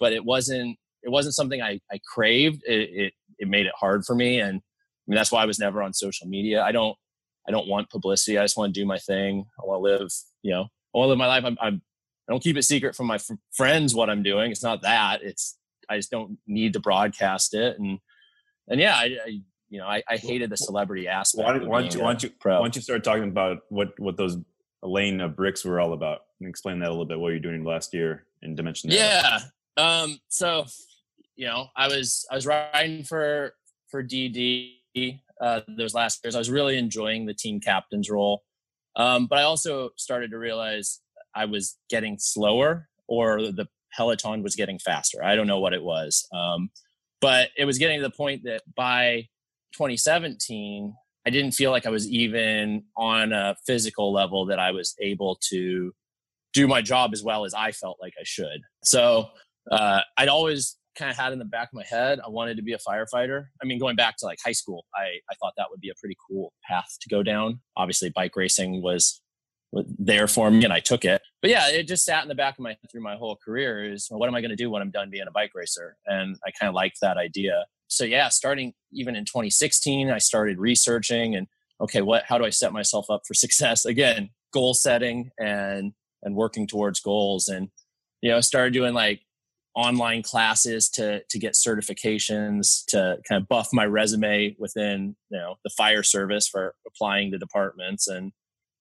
[0.00, 2.62] but it wasn't it wasn't something I I craved.
[2.66, 5.60] It it, it made it hard for me, and I mean that's why I was
[5.60, 6.62] never on social media.
[6.62, 6.96] I don't
[7.50, 8.38] I don't want publicity.
[8.38, 9.44] I just want to do my thing.
[9.60, 10.10] I want to live.
[10.42, 11.44] You know, I want to live my life.
[11.44, 11.82] I'm, I'm
[12.28, 14.52] I don't keep it secret from my f- friends what I'm doing.
[14.52, 15.22] It's not that.
[15.22, 17.76] It's I just don't need to broadcast it.
[17.80, 17.98] And
[18.68, 21.46] and yeah, I, I you know, I, I hated the celebrity aspect.
[21.46, 24.16] Why, why don't you, why don't you, why don't you start talking about what, what
[24.16, 24.36] those
[24.82, 27.64] lane of bricks were all about and explain that a little bit, what you're doing
[27.64, 28.90] last year in Dimension.
[28.90, 29.38] Yeah.
[29.76, 30.66] Um, so,
[31.36, 33.54] you know, I was, I was writing for,
[33.88, 36.34] for DD, uh, those last years.
[36.34, 38.42] I was really enjoying the team captain's role.
[38.96, 41.00] Um, but I also started to realize
[41.34, 43.66] I was getting slower or the
[43.96, 45.22] Peloton was getting faster.
[45.24, 46.26] I don't know what it was.
[46.32, 46.70] Um,
[47.20, 49.28] but it was getting to the point that by
[49.72, 50.94] 2017,
[51.26, 55.38] I didn't feel like I was even on a physical level that I was able
[55.50, 55.92] to
[56.52, 58.62] do my job as well as I felt like I should.
[58.82, 59.28] So
[59.70, 62.62] uh, I'd always kind of had in the back of my head I wanted to
[62.62, 63.46] be a firefighter.
[63.62, 65.94] I mean, going back to like high school, I, I thought that would be a
[65.98, 67.60] pretty cool path to go down.
[67.76, 69.20] Obviously, bike racing was
[69.72, 71.22] there for me and I took it.
[71.40, 74.08] But yeah, it just sat in the back of my through my whole career is
[74.10, 75.96] well, what am I going to do when I'm done being a bike racer?
[76.06, 80.58] And I kind of liked that idea so yeah, starting even in 2016, I started
[80.58, 81.48] researching and
[81.80, 83.84] okay, what how do I set myself up for success?
[83.84, 85.92] Again, goal setting and
[86.22, 87.68] and working towards goals and
[88.22, 89.20] you know, started doing like
[89.74, 95.54] online classes to to get certifications to kind of buff my resume within you know
[95.64, 98.32] the fire service for applying to departments and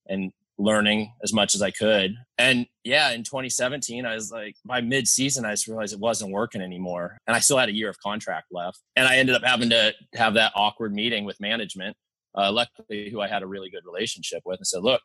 [0.08, 2.16] and learning as much as I could.
[2.38, 6.32] And yeah, in 2017, I was like, by mid season, I just realized it wasn't
[6.32, 7.18] working anymore.
[7.26, 8.80] And I still had a year of contract left.
[8.96, 11.96] And I ended up having to have that awkward meeting with management,
[12.36, 15.02] uh, luckily, who I had a really good relationship with, and said, look,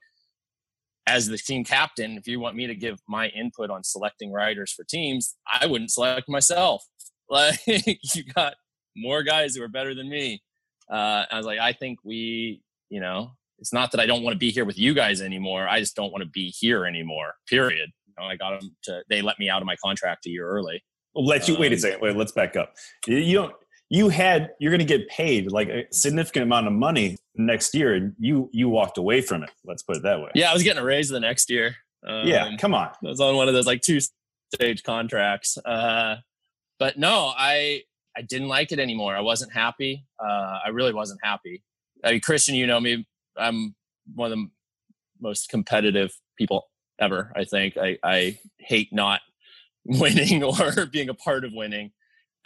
[1.07, 4.73] as the team captain, if you want me to give my input on selecting riders
[4.73, 6.85] for teams, I wouldn't select myself.
[7.31, 8.53] Like, you got
[8.95, 10.43] more guys who are better than me.
[10.93, 14.35] Uh, I was like, I think we, you know, it's not that I don't want
[14.35, 15.67] to be here with you guys anymore.
[15.67, 17.33] I just don't want to be here anymore.
[17.49, 17.91] Period.
[18.07, 19.03] You know, I got them to.
[19.09, 20.85] They let me out of my contract a year early.
[21.15, 22.01] Well, let you um, wait a um, second.
[22.03, 22.75] Wait, let's back up.
[23.07, 23.55] You don't.
[23.89, 24.51] You had.
[24.61, 28.51] You're going to get paid like a significant amount of money next year, and you
[28.53, 29.51] you walked away from it.
[29.65, 30.31] Let's put it that way.
[30.35, 31.77] Yeah, I was getting a raise the next year.
[32.07, 32.89] Um, yeah, come on.
[32.89, 34.01] I was on one of those like two
[34.55, 35.59] stage contracts.
[35.59, 36.17] Uh,
[36.79, 37.83] but no, I
[38.17, 39.17] I didn't like it anymore.
[39.17, 40.07] I wasn't happy.
[40.23, 41.63] Uh, I really wasn't happy.
[42.05, 43.07] I mean, Christian, you know me
[43.37, 43.75] I'm
[44.15, 44.49] one of the
[45.21, 46.69] most competitive people
[47.01, 47.33] ever.
[47.35, 49.21] I think I, I hate not
[49.85, 51.93] winning or being a part of winning.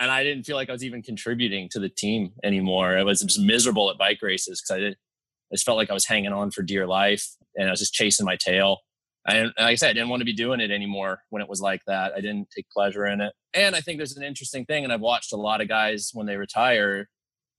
[0.00, 2.96] And I didn't feel like I was even contributing to the team anymore.
[2.96, 4.96] I was just miserable at bike races because I did.
[5.50, 7.26] I just felt like I was hanging on for dear life
[7.56, 8.78] and I was just chasing my tail.
[9.26, 11.60] And like I said, I didn't want to be doing it anymore when it was
[11.60, 12.12] like that.
[12.12, 13.32] I didn't take pleasure in it.
[13.54, 16.26] And I think there's an interesting thing, and I've watched a lot of guys when
[16.26, 17.08] they retire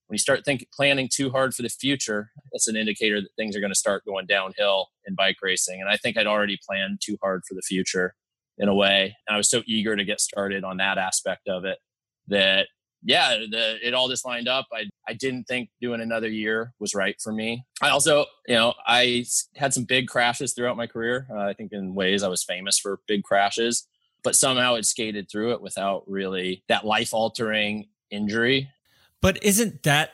[0.10, 3.56] when you start thinking planning too hard for the future, that's an indicator that things
[3.56, 5.80] are going to start going downhill in bike racing.
[5.82, 8.16] And I think I'd already planned too hard for the future
[8.58, 9.16] in a way.
[9.28, 11.78] And I was so eager to get started on that aspect of it
[12.30, 12.68] that
[13.04, 14.68] yeah, the, it all just lined up.
[14.74, 17.64] I, I didn't think doing another year was right for me.
[17.82, 19.26] I also, you know, I
[19.56, 21.26] had some big crashes throughout my career.
[21.32, 23.88] Uh, I think in ways I was famous for big crashes,
[24.22, 28.70] but somehow it skated through it without really that life altering injury
[29.22, 30.12] but isn't that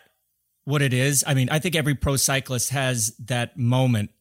[0.63, 1.24] what it is?
[1.28, 4.11] I mean, I think every pro cyclist has that moment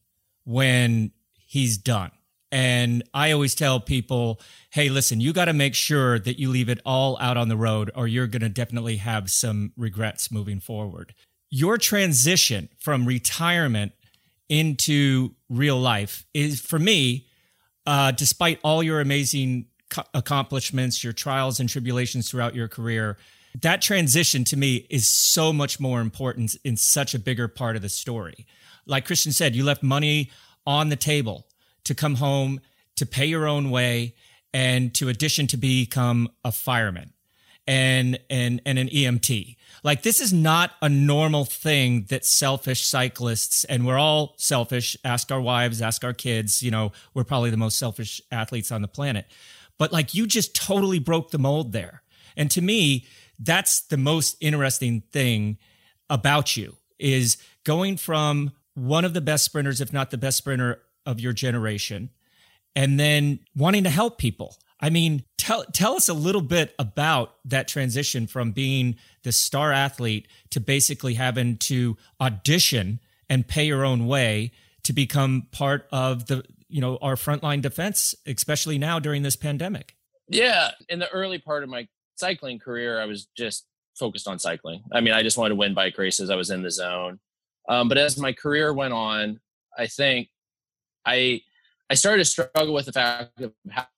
[0.43, 1.11] when
[1.45, 2.11] he's done.
[2.55, 4.39] And I always tell people,
[4.69, 7.57] hey, listen, you got to make sure that you leave it all out on the
[7.57, 11.13] road, or you're going to definitely have some regrets moving forward.
[11.49, 13.91] Your transition from retirement
[14.47, 17.27] into real life is, for me,
[17.85, 19.65] uh, despite all your amazing
[20.13, 23.17] accomplishments, your trials and tribulations throughout your career,
[23.63, 27.81] that transition to me is so much more important in such a bigger part of
[27.81, 28.45] the story.
[28.85, 30.31] Like Christian said, you left money
[30.65, 31.47] on the table
[31.85, 32.59] to come home,
[32.97, 34.15] to pay your own way,
[34.53, 37.13] and to addition to become a fireman
[37.67, 39.55] and and and an EMT.
[39.83, 44.97] Like this is not a normal thing that selfish cyclists and we're all selfish.
[45.03, 48.81] Ask our wives, ask our kids, you know, we're probably the most selfish athletes on
[48.81, 49.25] the planet.
[49.77, 52.01] but like you just totally broke the mold there.
[52.37, 53.05] And to me,
[53.39, 55.57] that's the most interesting thing
[56.09, 60.81] about you is going from one of the best sprinters, if not the best sprinter
[61.05, 62.09] of your generation,
[62.75, 64.57] and then wanting to help people.
[64.79, 69.71] I mean, tell tell us a little bit about that transition from being the star
[69.71, 72.99] athlete to basically having to audition
[73.29, 74.51] and pay your own way
[74.83, 79.95] to become part of the you know our frontline defense, especially now during this pandemic.
[80.27, 83.65] Yeah, in the early part of my cycling career, I was just
[83.97, 84.83] focused on cycling.
[84.91, 86.29] I mean, I just wanted to win bike races.
[86.29, 87.19] I was in the zone.
[87.67, 89.39] Um, but as my career went on,
[89.77, 90.29] I think
[91.05, 91.41] I
[91.89, 93.53] I started to struggle with the fact of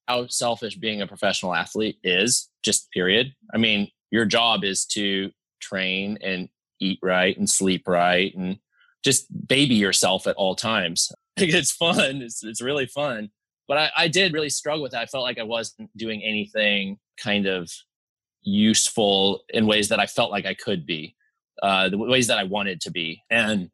[0.07, 2.49] how selfish being a professional athlete is.
[2.63, 3.33] Just period.
[3.53, 5.31] I mean, your job is to
[5.61, 6.49] train and
[6.79, 8.57] eat right and sleep right and
[9.03, 11.11] just baby yourself at all times.
[11.37, 12.21] it's fun.
[12.21, 13.29] It's it's really fun.
[13.67, 15.01] But I, I did really struggle with that.
[15.01, 17.69] I felt like I wasn't doing anything kind of
[18.41, 21.15] useful in ways that I felt like I could be,
[21.61, 23.21] uh, the ways that I wanted to be.
[23.29, 23.69] And,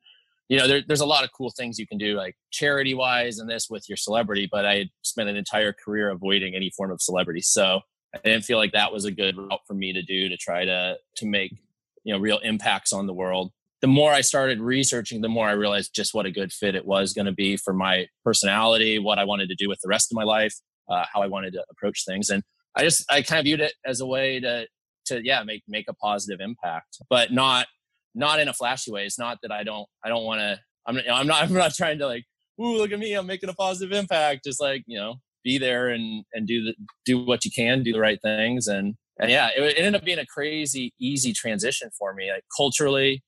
[0.50, 3.40] you know, there, there's a lot of cool things you can do, like charity wise
[3.40, 7.02] and this with your celebrity, but I spent an entire career avoiding any form of
[7.02, 7.42] celebrity.
[7.42, 7.80] So
[8.14, 10.66] I didn't feel like that was a good route for me to do to try
[10.66, 11.58] to, to make,
[12.04, 13.52] you know, real impacts on the world.
[13.82, 16.86] The more I started researching, the more I realized just what a good fit it
[16.86, 20.12] was going to be for my personality, what I wanted to do with the rest
[20.12, 20.56] of my life,
[20.90, 22.30] uh, how I wanted to approach things.
[22.30, 22.44] And
[22.76, 24.68] I just I kind of viewed it as a way to
[25.06, 27.68] to yeah make make a positive impact, but not
[28.16, 29.06] not in a flashy way.
[29.06, 30.60] It's not that I don't I don't want to.
[30.86, 32.26] I'm I'm not I'm not trying to like
[32.62, 34.46] ooh look at me I'm making a positive impact.
[34.46, 37.94] Just like you know be there and and do the do what you can, do
[37.94, 41.90] the right things, and and yeah, it, it ended up being a crazy easy transition
[41.98, 42.32] for me.
[42.32, 43.24] Like culturally,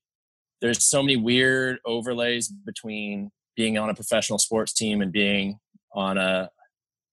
[0.62, 5.60] there's so many weird overlays between being on a professional sports team and being
[5.94, 6.50] on a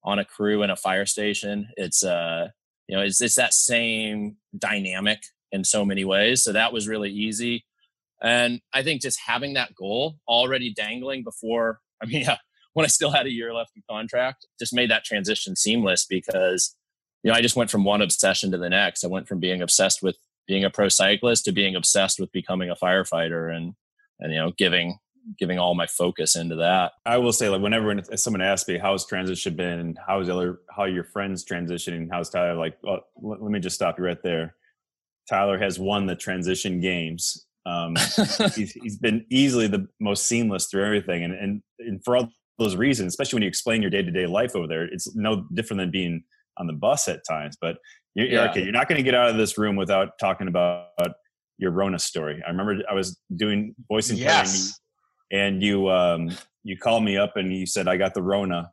[0.04, 1.68] on a crew in a fire station.
[1.76, 2.48] It's uh,
[2.88, 5.20] you know, it's it's that same dynamic
[5.52, 6.42] in so many ways.
[6.42, 7.64] So that was really easy.
[8.22, 12.38] And I think just having that goal already dangling before, I mean, yeah,
[12.72, 16.74] when I still had a year left in contract, just made that transition seamless because,
[17.22, 19.04] you know, I just went from one obsession to the next.
[19.04, 22.70] I went from being obsessed with being a pro cyclist to being obsessed with becoming
[22.70, 23.74] a firefighter and,
[24.20, 24.98] and, you know, giving
[25.38, 26.92] giving all my focus into that.
[27.06, 31.04] I will say, like, whenever someone asks me how's transition been, how's other, how your
[31.04, 34.56] friends transitioning, how's Tyler, like, well, let, let me just stop you right there.
[35.28, 37.46] Tyler has won the transition games.
[37.64, 37.94] Um,
[38.54, 42.76] he's, he's been easily the most seamless through everything, and and and for all those
[42.76, 45.78] reasons, especially when you explain your day to day life over there, it's no different
[45.80, 46.24] than being
[46.58, 47.56] on the bus at times.
[47.60, 47.76] But
[48.14, 48.50] you're, yeah.
[48.50, 50.88] okay, you're not going to get out of this room without talking about
[51.58, 52.42] your Rona story.
[52.46, 54.78] I remember I was doing voicing yes
[55.32, 56.30] and you um,
[56.62, 58.70] you called me up and you said I got the Rona,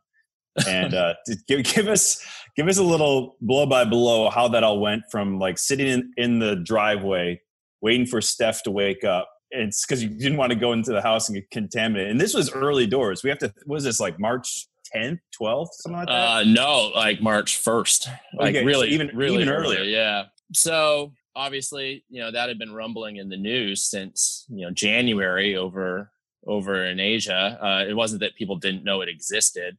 [0.66, 1.14] and uh,
[1.48, 2.24] give give us
[2.56, 6.12] give us a little blow by blow how that all went from like sitting in,
[6.16, 7.40] in the driveway
[7.80, 9.28] waiting for Steph to wake up.
[9.50, 12.10] It's because you didn't want to go into the house and get contaminated.
[12.10, 13.24] And this was early doors.
[13.24, 13.52] We have to.
[13.66, 16.12] Was this like March 10th, 12th, something like that?
[16.12, 18.08] Uh, no, like March 1st.
[18.34, 19.80] Like okay, really, so even really even earlier.
[19.80, 19.90] earlier.
[19.90, 20.24] Yeah.
[20.54, 25.56] So obviously, you know, that had been rumbling in the news since you know January
[25.56, 26.12] over
[26.46, 27.58] over in Asia.
[27.60, 29.76] Uh, it wasn't that people didn't know it existed,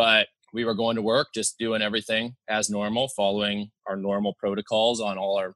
[0.00, 4.98] but we were going to work, just doing everything as normal, following our normal protocols
[4.98, 5.52] on all our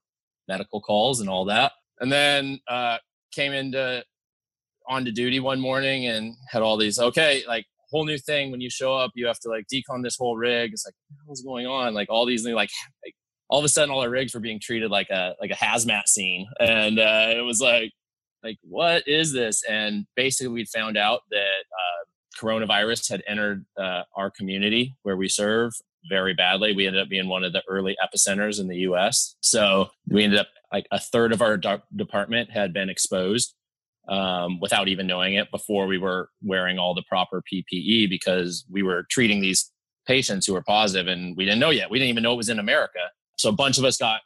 [0.48, 1.72] medical calls and all that.
[1.98, 2.98] And then uh,
[3.32, 4.04] came into
[4.86, 8.50] onto duty one morning and had all these okay, like whole new thing.
[8.50, 10.72] When you show up, you have to like decon this whole rig.
[10.74, 11.94] It's like what's going on?
[11.94, 12.68] Like all these new like,
[13.02, 13.14] like
[13.48, 16.06] all of a sudden all our rigs were being treated like a like a hazmat
[16.06, 17.92] scene, and uh, it was like
[18.42, 22.04] like what is this and basically we found out that uh,
[22.40, 25.72] coronavirus had entered uh, our community where we serve
[26.08, 26.74] very badly.
[26.74, 30.40] We ended up being one of the early epicenters in the us so we ended
[30.40, 31.58] up like a third of our
[31.94, 33.54] department had been exposed
[34.08, 38.82] um, without even knowing it before we were wearing all the proper ppe because we
[38.82, 39.70] were treating these
[40.06, 41.90] patients who were positive and we didn't know yet.
[41.90, 43.00] We didn't even know it was in america.
[43.36, 44.20] So a bunch of us got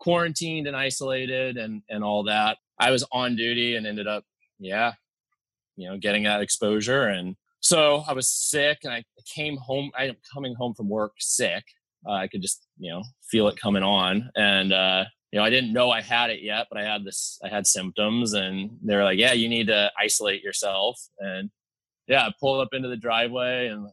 [0.00, 2.58] quarantined and isolated and and all that.
[2.78, 4.24] I was on duty and ended up,
[4.58, 4.94] yeah,
[5.76, 7.04] you know, getting that exposure.
[7.04, 9.90] And so I was sick and I came home.
[9.96, 11.64] I'm coming home from work sick.
[12.06, 14.30] Uh, I could just, you know, feel it coming on.
[14.34, 17.38] And, uh, you know, I didn't know I had it yet, but I had this,
[17.44, 20.98] I had symptoms and they're like, yeah, you need to isolate yourself.
[21.18, 21.50] And
[22.08, 23.88] yeah, I pulled up into the driveway and,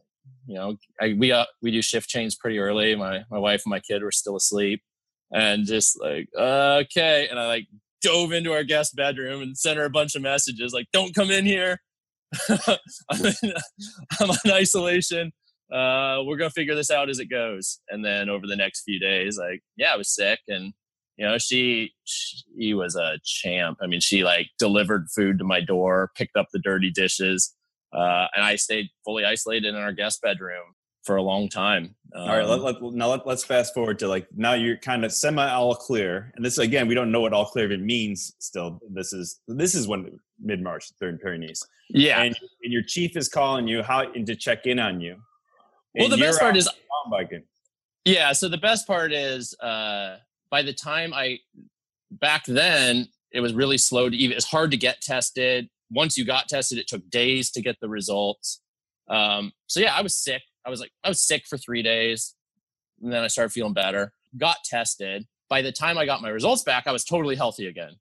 [0.46, 2.96] you know, I, we, uh, we do shift change pretty early.
[2.96, 4.82] My, my wife and my kid were still asleep
[5.30, 7.28] and just like, uh, okay.
[7.28, 7.66] And I like
[8.00, 11.30] dove into our guest bedroom and sent her a bunch of messages like, "Don't come
[11.30, 11.80] in here.
[13.10, 13.52] I'm, in,
[14.20, 15.32] I'm on isolation."
[15.72, 17.80] uh, we're gonna figure this out as it goes.
[17.88, 20.72] And then over the next few days, like, yeah, I was sick, and
[21.16, 23.78] you know, she she was a champ.
[23.82, 27.54] I mean, she like delivered food to my door, picked up the dirty dishes,
[27.92, 30.74] uh, and I stayed fully isolated in our guest bedroom
[31.04, 31.94] for a long time.
[32.14, 35.04] Um, all right, let, let, now let, us fast forward to like now you're kind
[35.04, 38.34] of semi all clear, and this again we don't know what all clear even means.
[38.38, 41.66] Still, this is this is when mid March, third Pyrenees.
[41.90, 45.16] Yeah, and, and, your chief is calling you how and to check in on you.
[45.94, 46.68] well, the best part is
[47.10, 47.42] biking.
[48.04, 50.18] Yeah, so the best part is uh,
[50.50, 51.38] by the time I
[52.10, 54.36] back then it was really slow to even.
[54.36, 55.68] It's hard to get tested.
[55.90, 58.60] Once you got tested, it took days to get the results.
[59.08, 62.34] Um, so yeah, I was sick I was like, I was sick for three days.
[63.02, 65.26] And then I started feeling better, got tested.
[65.48, 67.92] By the time I got my results back, I was totally healthy again,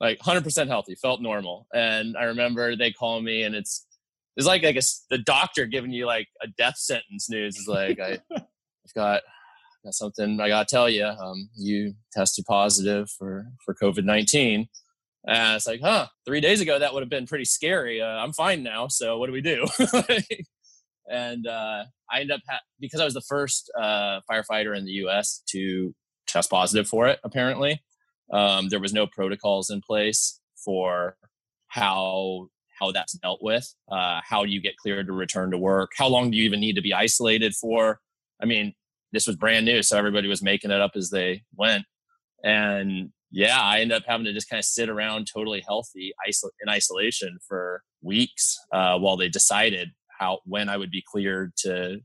[0.00, 1.66] like 100% healthy, felt normal.
[1.74, 3.86] And I remember they call me and it's,
[4.36, 8.00] it's like, like a, the doctor giving you like a death sentence news is like,
[8.00, 9.22] I, I've got,
[9.84, 11.04] got something I got to tell you.
[11.04, 14.68] Um, you tested positive for, for COVID-19.
[15.26, 18.00] And it's like, huh, three days ago, that would have been pretty scary.
[18.00, 18.88] Uh, I'm fine now.
[18.88, 19.66] So what do we do?
[21.10, 24.92] and uh, I ended up ha- because I was the first uh, firefighter in the
[24.92, 25.42] U.S.
[25.50, 25.94] to
[26.26, 27.20] test positive for it.
[27.22, 27.82] Apparently,
[28.32, 31.16] um, there was no protocols in place for
[31.68, 33.66] how how that's dealt with.
[33.90, 35.90] Uh, how do you get cleared to return to work?
[35.98, 38.00] How long do you even need to be isolated for?
[38.42, 38.72] I mean,
[39.12, 41.84] this was brand new, so everybody was making it up as they went.
[42.42, 46.68] And yeah, I ended up having to just kind of sit around totally healthy in
[46.68, 51.98] isolation for weeks uh, while they decided how when I would be cleared to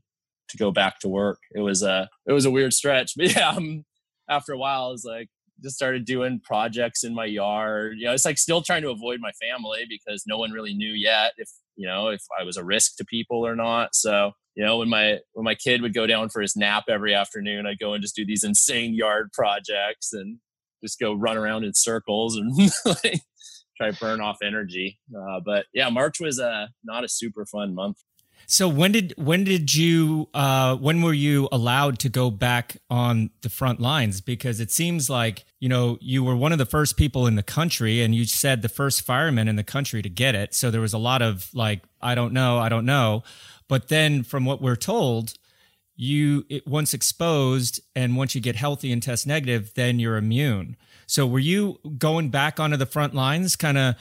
[0.48, 1.38] to go back to work.
[1.54, 3.84] It was a it was a weird stretch, but yeah, um,
[4.28, 5.28] after a while, I was like
[5.62, 7.96] just started doing projects in my yard.
[7.98, 10.92] You know, it's like still trying to avoid my family because no one really knew
[10.92, 13.94] yet if you know if I was a risk to people or not.
[13.94, 17.14] So you know when my when my kid would go down for his nap every
[17.14, 20.38] afternoon, I'd go and just do these insane yard projects and
[20.82, 22.52] just go run around in circles and
[22.84, 23.20] like
[23.76, 24.98] try to burn off energy.
[25.14, 27.98] Uh, but yeah, March was a uh, not a super fun month.
[28.48, 33.30] So when did when did you uh, when were you allowed to go back on
[33.42, 34.20] the front lines?
[34.20, 37.42] Because it seems like you know you were one of the first people in the
[37.42, 40.54] country, and you said the first fireman in the country to get it.
[40.54, 43.24] So there was a lot of like I don't know, I don't know.
[43.68, 45.34] But then from what we're told,
[45.96, 50.76] you it, once exposed and once you get healthy and test negative, then you're immune.
[51.06, 53.94] So were you going back onto the front lines, kind of,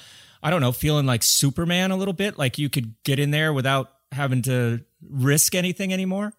[0.43, 3.53] I don't know, feeling like Superman a little bit, like you could get in there
[3.53, 6.33] without having to risk anything anymore?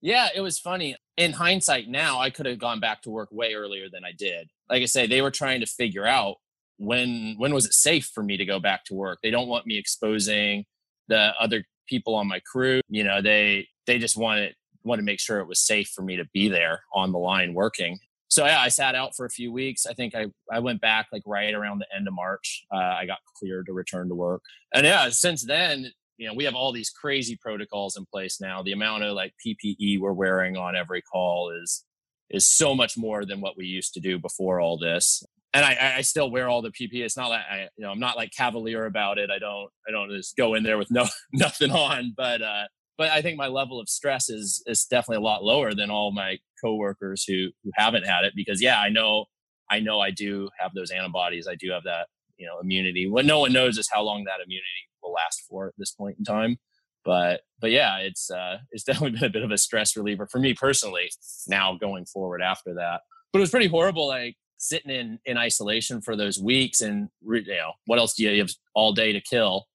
[0.00, 0.96] Yeah, it was funny.
[1.16, 4.48] In hindsight, now I could have gone back to work way earlier than I did.
[4.68, 6.36] Like I say, they were trying to figure out
[6.78, 9.20] when when was it safe for me to go back to work.
[9.22, 10.64] They don't want me exposing
[11.08, 12.80] the other people on my crew.
[12.88, 16.16] You know, they they just wanted want to make sure it was safe for me
[16.16, 18.00] to be there on the line working
[18.32, 19.84] so yeah, I sat out for a few weeks.
[19.84, 22.64] I think I, I went back like right around the end of March.
[22.72, 24.40] Uh, I got cleared to return to work.
[24.72, 28.62] And yeah, since then, you know, we have all these crazy protocols in place now.
[28.62, 31.84] The amount of like PPE we're wearing on every call is
[32.30, 35.22] is so much more than what we used to do before all this.
[35.54, 37.04] And I, I still wear all the PPE.
[37.04, 39.30] It's not like I, you know, I'm not like cavalier about it.
[39.30, 42.14] I don't, I don't just go in there with no nothing on.
[42.16, 42.64] But uh,
[42.96, 46.12] but I think my level of stress is is definitely a lot lower than all
[46.12, 49.26] my coworkers who who haven't had it because yeah, I know
[49.70, 51.46] I know I do have those antibodies.
[51.48, 52.06] I do have that
[52.38, 53.08] you know immunity.
[53.08, 56.16] What no one knows is how long that immunity will last for at this point
[56.18, 56.58] in time.
[57.04, 60.38] But but yeah, it's uh, it's definitely been a bit of a stress reliever for
[60.38, 61.10] me personally.
[61.48, 63.00] Now going forward after that,
[63.32, 64.06] but it was pretty horrible.
[64.06, 68.38] Like sitting in in isolation for those weeks and you know what else do you
[68.38, 69.66] have all day to kill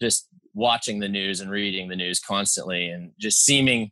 [0.00, 3.90] just watching the news and reading the news constantly and just seeming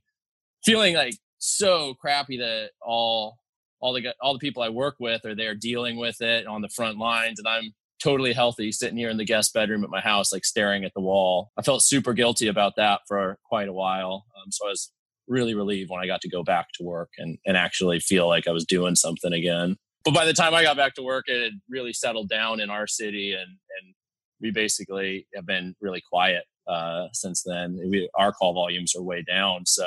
[0.65, 3.37] feeling like so crappy that all
[3.81, 6.69] all the all the people I work with are there dealing with it on the
[6.69, 10.33] front lines and I'm totally healthy sitting here in the guest bedroom at my house
[10.33, 11.51] like staring at the wall.
[11.57, 14.27] I felt super guilty about that for quite a while.
[14.37, 14.93] Um, so I was
[15.27, 18.47] really relieved when I got to go back to work and and actually feel like
[18.47, 19.77] I was doing something again.
[20.05, 22.71] But by the time I got back to work it had really settled down in
[22.71, 23.95] our city and and
[24.41, 27.79] we basically have been really quiet uh, since then.
[27.89, 29.67] We, our call volumes are way down.
[29.67, 29.87] So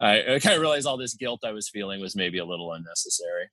[0.00, 2.72] I, I kind of realized all this guilt I was feeling was maybe a little
[2.72, 3.48] unnecessary.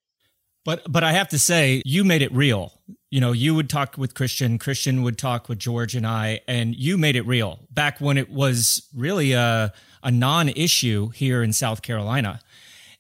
[0.66, 2.72] But but I have to say, you made it real.
[3.12, 6.76] You know, you would talk with Christian, Christian would talk with George and I, and
[6.76, 11.82] you made it real back when it was really a a non-issue here in South
[11.82, 12.40] Carolina.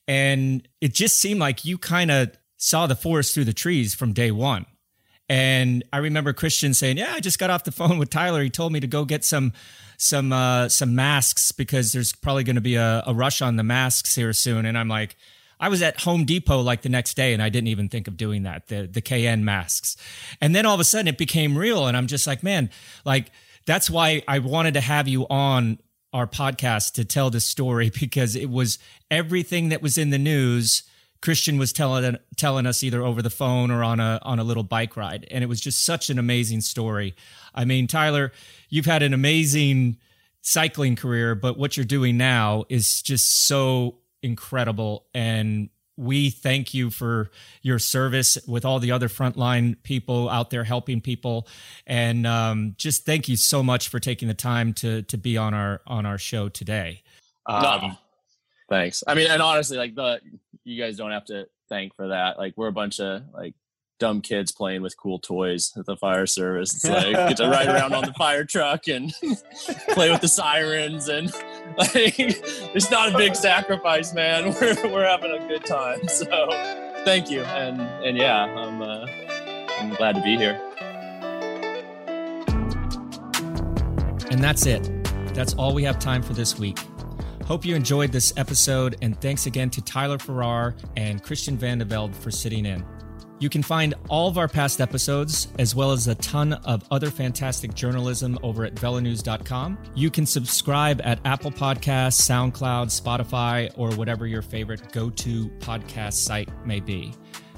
[0.08, 4.14] And it just seemed like you kind of saw the forest through the trees from
[4.14, 4.66] day one
[5.30, 8.44] And I remember Christian saying, "Yeah, I just got off the phone with Tyler.
[8.44, 9.54] He told me to go get some
[9.98, 13.64] some uh, some masks because there's probably going to be a, a rush on the
[13.64, 15.16] masks here soon." And I'm like.
[15.64, 18.18] I was at Home Depot like the next day and I didn't even think of
[18.18, 19.96] doing that, the the KN masks.
[20.42, 22.70] And then all of a sudden it became real and I'm just like, man,
[23.06, 23.32] like
[23.66, 25.80] that's why I wanted to have you on
[26.12, 28.78] our podcast to tell this story because it was
[29.10, 30.84] everything that was in the news
[31.22, 34.64] Christian was telling telling us either over the phone or on a on a little
[34.64, 37.16] bike ride and it was just such an amazing story.
[37.56, 38.34] I mean, Tyler,
[38.68, 39.96] you've had an amazing
[40.42, 45.06] cycling career, but what you're doing now is just so incredible.
[45.14, 47.30] And we thank you for
[47.62, 51.48] your service with all the other frontline people out there helping people.
[51.86, 55.54] And um, just thank you so much for taking the time to to be on
[55.54, 57.04] our on our show today.
[57.46, 57.98] Um,
[58.70, 59.04] thanks.
[59.06, 60.20] I mean and honestly like the
[60.64, 62.38] you guys don't have to thank for that.
[62.38, 63.54] Like we're a bunch of like
[64.00, 66.74] dumb kids playing with cool toys at the fire service.
[66.76, 69.14] It's like get to ride around on the fire truck and
[69.90, 71.32] play with the sirens and
[71.78, 74.54] like it's not a big sacrifice, man.
[74.60, 76.08] We're we're having a good time.
[76.08, 76.26] So
[77.06, 77.42] thank you.
[77.42, 79.06] And and yeah, I'm uh,
[79.80, 80.60] I'm glad to be here.
[84.30, 84.90] And that's it.
[85.34, 86.80] That's all we have time for this week.
[87.46, 92.32] Hope you enjoyed this episode, and thanks again to Tyler Farrar and Christian Vande for
[92.32, 92.86] sitting in.
[93.44, 97.12] You can find all of our past episodes, as well as a ton of other
[97.12, 99.78] fantastic journalism over at velonews.com.
[99.96, 106.14] You can subscribe at Apple Podcasts, SoundCloud, Spotify, or whatever your favorite go to podcast
[106.14, 107.14] site may be.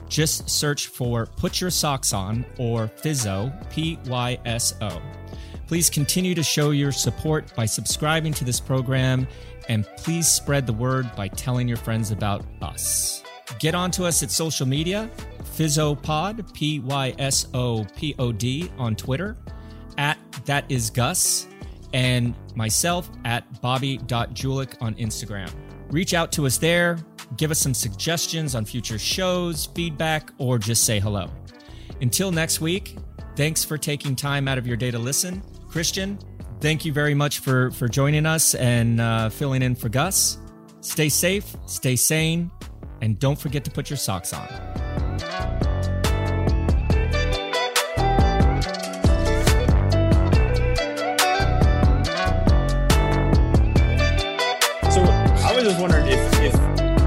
[0.10, 5.00] Just search for Put Your Socks On or PYSO, P Y S O.
[5.68, 9.28] Please continue to show your support by subscribing to this program,
[9.70, 13.22] and please spread the word by telling your friends about us.
[13.60, 15.12] Get on to us at social media
[15.56, 19.38] Physopod, P Y S O P O D, on Twitter,
[19.97, 21.47] at That Is Gus,
[21.93, 25.49] and myself at Bobby.Julich on Instagram.
[25.89, 26.97] Reach out to us there,
[27.38, 31.30] give us some suggestions on future shows, feedback, or just say hello.
[32.01, 32.97] Until next week,
[33.36, 35.41] thanks for taking time out of your day to listen.
[35.70, 36.20] Christian,
[36.60, 40.38] thank you very much for, for joining us and uh, filling in for Gus.
[40.82, 42.51] Stay safe, stay sane,
[43.02, 44.48] and don't forget to put your socks on.
[54.91, 56.56] So I was just wondering if if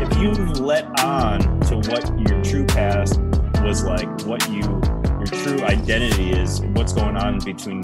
[0.00, 0.32] if you
[0.62, 3.20] let on to what your true past
[3.62, 7.82] was like, what you your true identity is, what's going on between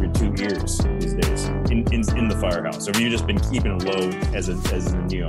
[0.00, 3.40] your two ears these days in in, in the firehouse, or have you just been
[3.40, 5.28] keeping it low as a as a neo?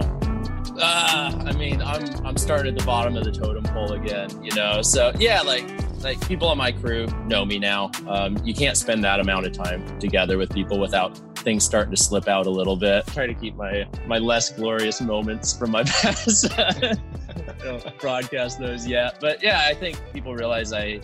[0.80, 4.54] Uh, I mean, I'm I'm starting at the bottom of the totem pole again, you
[4.56, 4.82] know.
[4.82, 5.66] So yeah, like
[6.04, 7.92] like people on my crew know me now.
[8.08, 12.02] Um, you can't spend that amount of time together with people without things starting to
[12.02, 13.08] slip out a little bit.
[13.08, 16.52] try to keep my my less glorious moments from my past.
[16.60, 16.96] I
[17.64, 21.02] don't broadcast those yet, but yeah, I think people realize I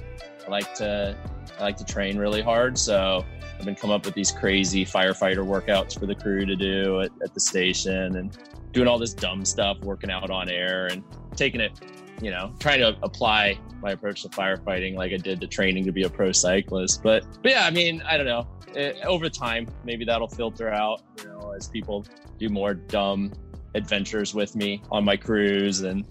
[0.48, 1.16] like to
[1.60, 2.78] I like to train really hard.
[2.78, 3.26] So
[3.58, 7.12] I've been coming up with these crazy firefighter workouts for the crew to do at,
[7.24, 8.38] at the station and
[8.72, 11.04] doing all this dumb stuff, working out on air and
[11.36, 11.80] taking it
[12.22, 15.92] you know, trying to apply my approach to firefighting like I did to training to
[15.92, 17.04] be a pro cyclist.
[17.04, 18.48] But, but yeah, I mean, I don't know.
[18.74, 22.06] It, over time, maybe that'll filter out, you know, as people
[22.40, 23.34] do more dumb
[23.76, 26.06] adventures with me on my crews and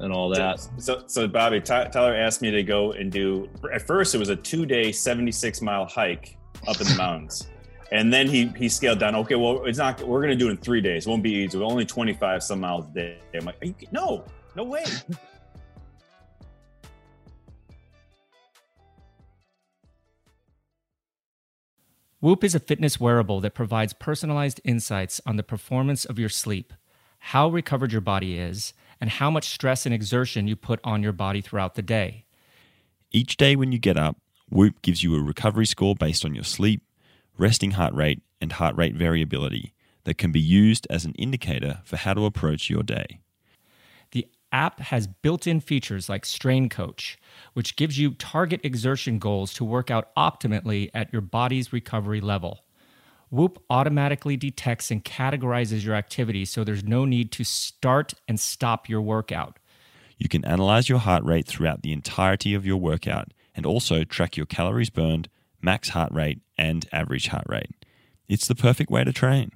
[0.00, 0.60] and all that.
[0.60, 3.48] So, so, so Bobby, Tyler asked me to go and do.
[3.72, 6.36] At first, it was a two-day, seventy-six mile hike
[6.66, 7.48] up in the mountains,
[7.92, 9.14] and then he he scaled down.
[9.14, 10.02] Okay, well, it's not.
[10.02, 11.06] We're going to do it in three days.
[11.06, 11.58] It won't be easy.
[11.58, 13.18] Only twenty-five some miles a day.
[13.34, 14.24] I'm like, you, no,
[14.56, 14.84] no way.
[22.22, 26.74] Whoop is a fitness wearable that provides personalized insights on the performance of your sleep,
[27.18, 31.12] how recovered your body is, and how much stress and exertion you put on your
[31.12, 32.26] body throughout the day.
[33.10, 34.16] Each day when you get up,
[34.50, 36.82] Whoop gives you a recovery score based on your sleep,
[37.38, 39.74] resting heart rate, and heart rate variability
[40.04, 43.20] that can be used as an indicator for how to approach your day
[44.12, 47.18] The app has built in features like Strain Coach,
[47.52, 52.64] which gives you target exertion goals to work out optimally at your body's recovery level.
[53.30, 58.88] Whoop automatically detects and categorizes your activity so there's no need to start and stop
[58.88, 59.58] your workout.
[60.18, 64.36] You can analyze your heart rate throughout the entirety of your workout and also track
[64.36, 65.28] your calories burned,
[65.62, 67.70] max heart rate, and average heart rate.
[68.28, 69.52] It's the perfect way to train.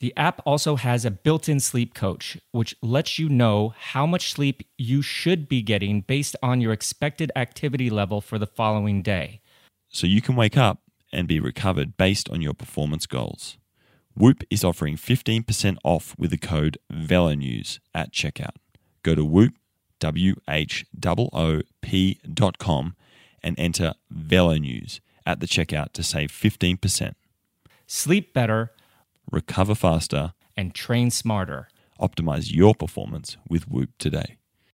[0.00, 4.32] The app also has a built in sleep coach, which lets you know how much
[4.32, 9.40] sleep you should be getting based on your expected activity level for the following day.
[9.88, 10.80] So you can wake up
[11.16, 13.56] and be recovered based on your performance goals.
[14.14, 18.54] Whoop is offering 15% off with the code VELONEWS at checkout.
[19.02, 19.54] Go to Whoop,
[19.98, 20.90] W-H-O-O-P
[22.32, 22.94] dot com
[23.42, 27.14] and enter VELONEWS at the checkout to save 15%.
[27.86, 28.72] Sleep better
[29.30, 31.68] Recover faster, and train smarter.
[32.00, 34.36] optimize your performance with Whoop today.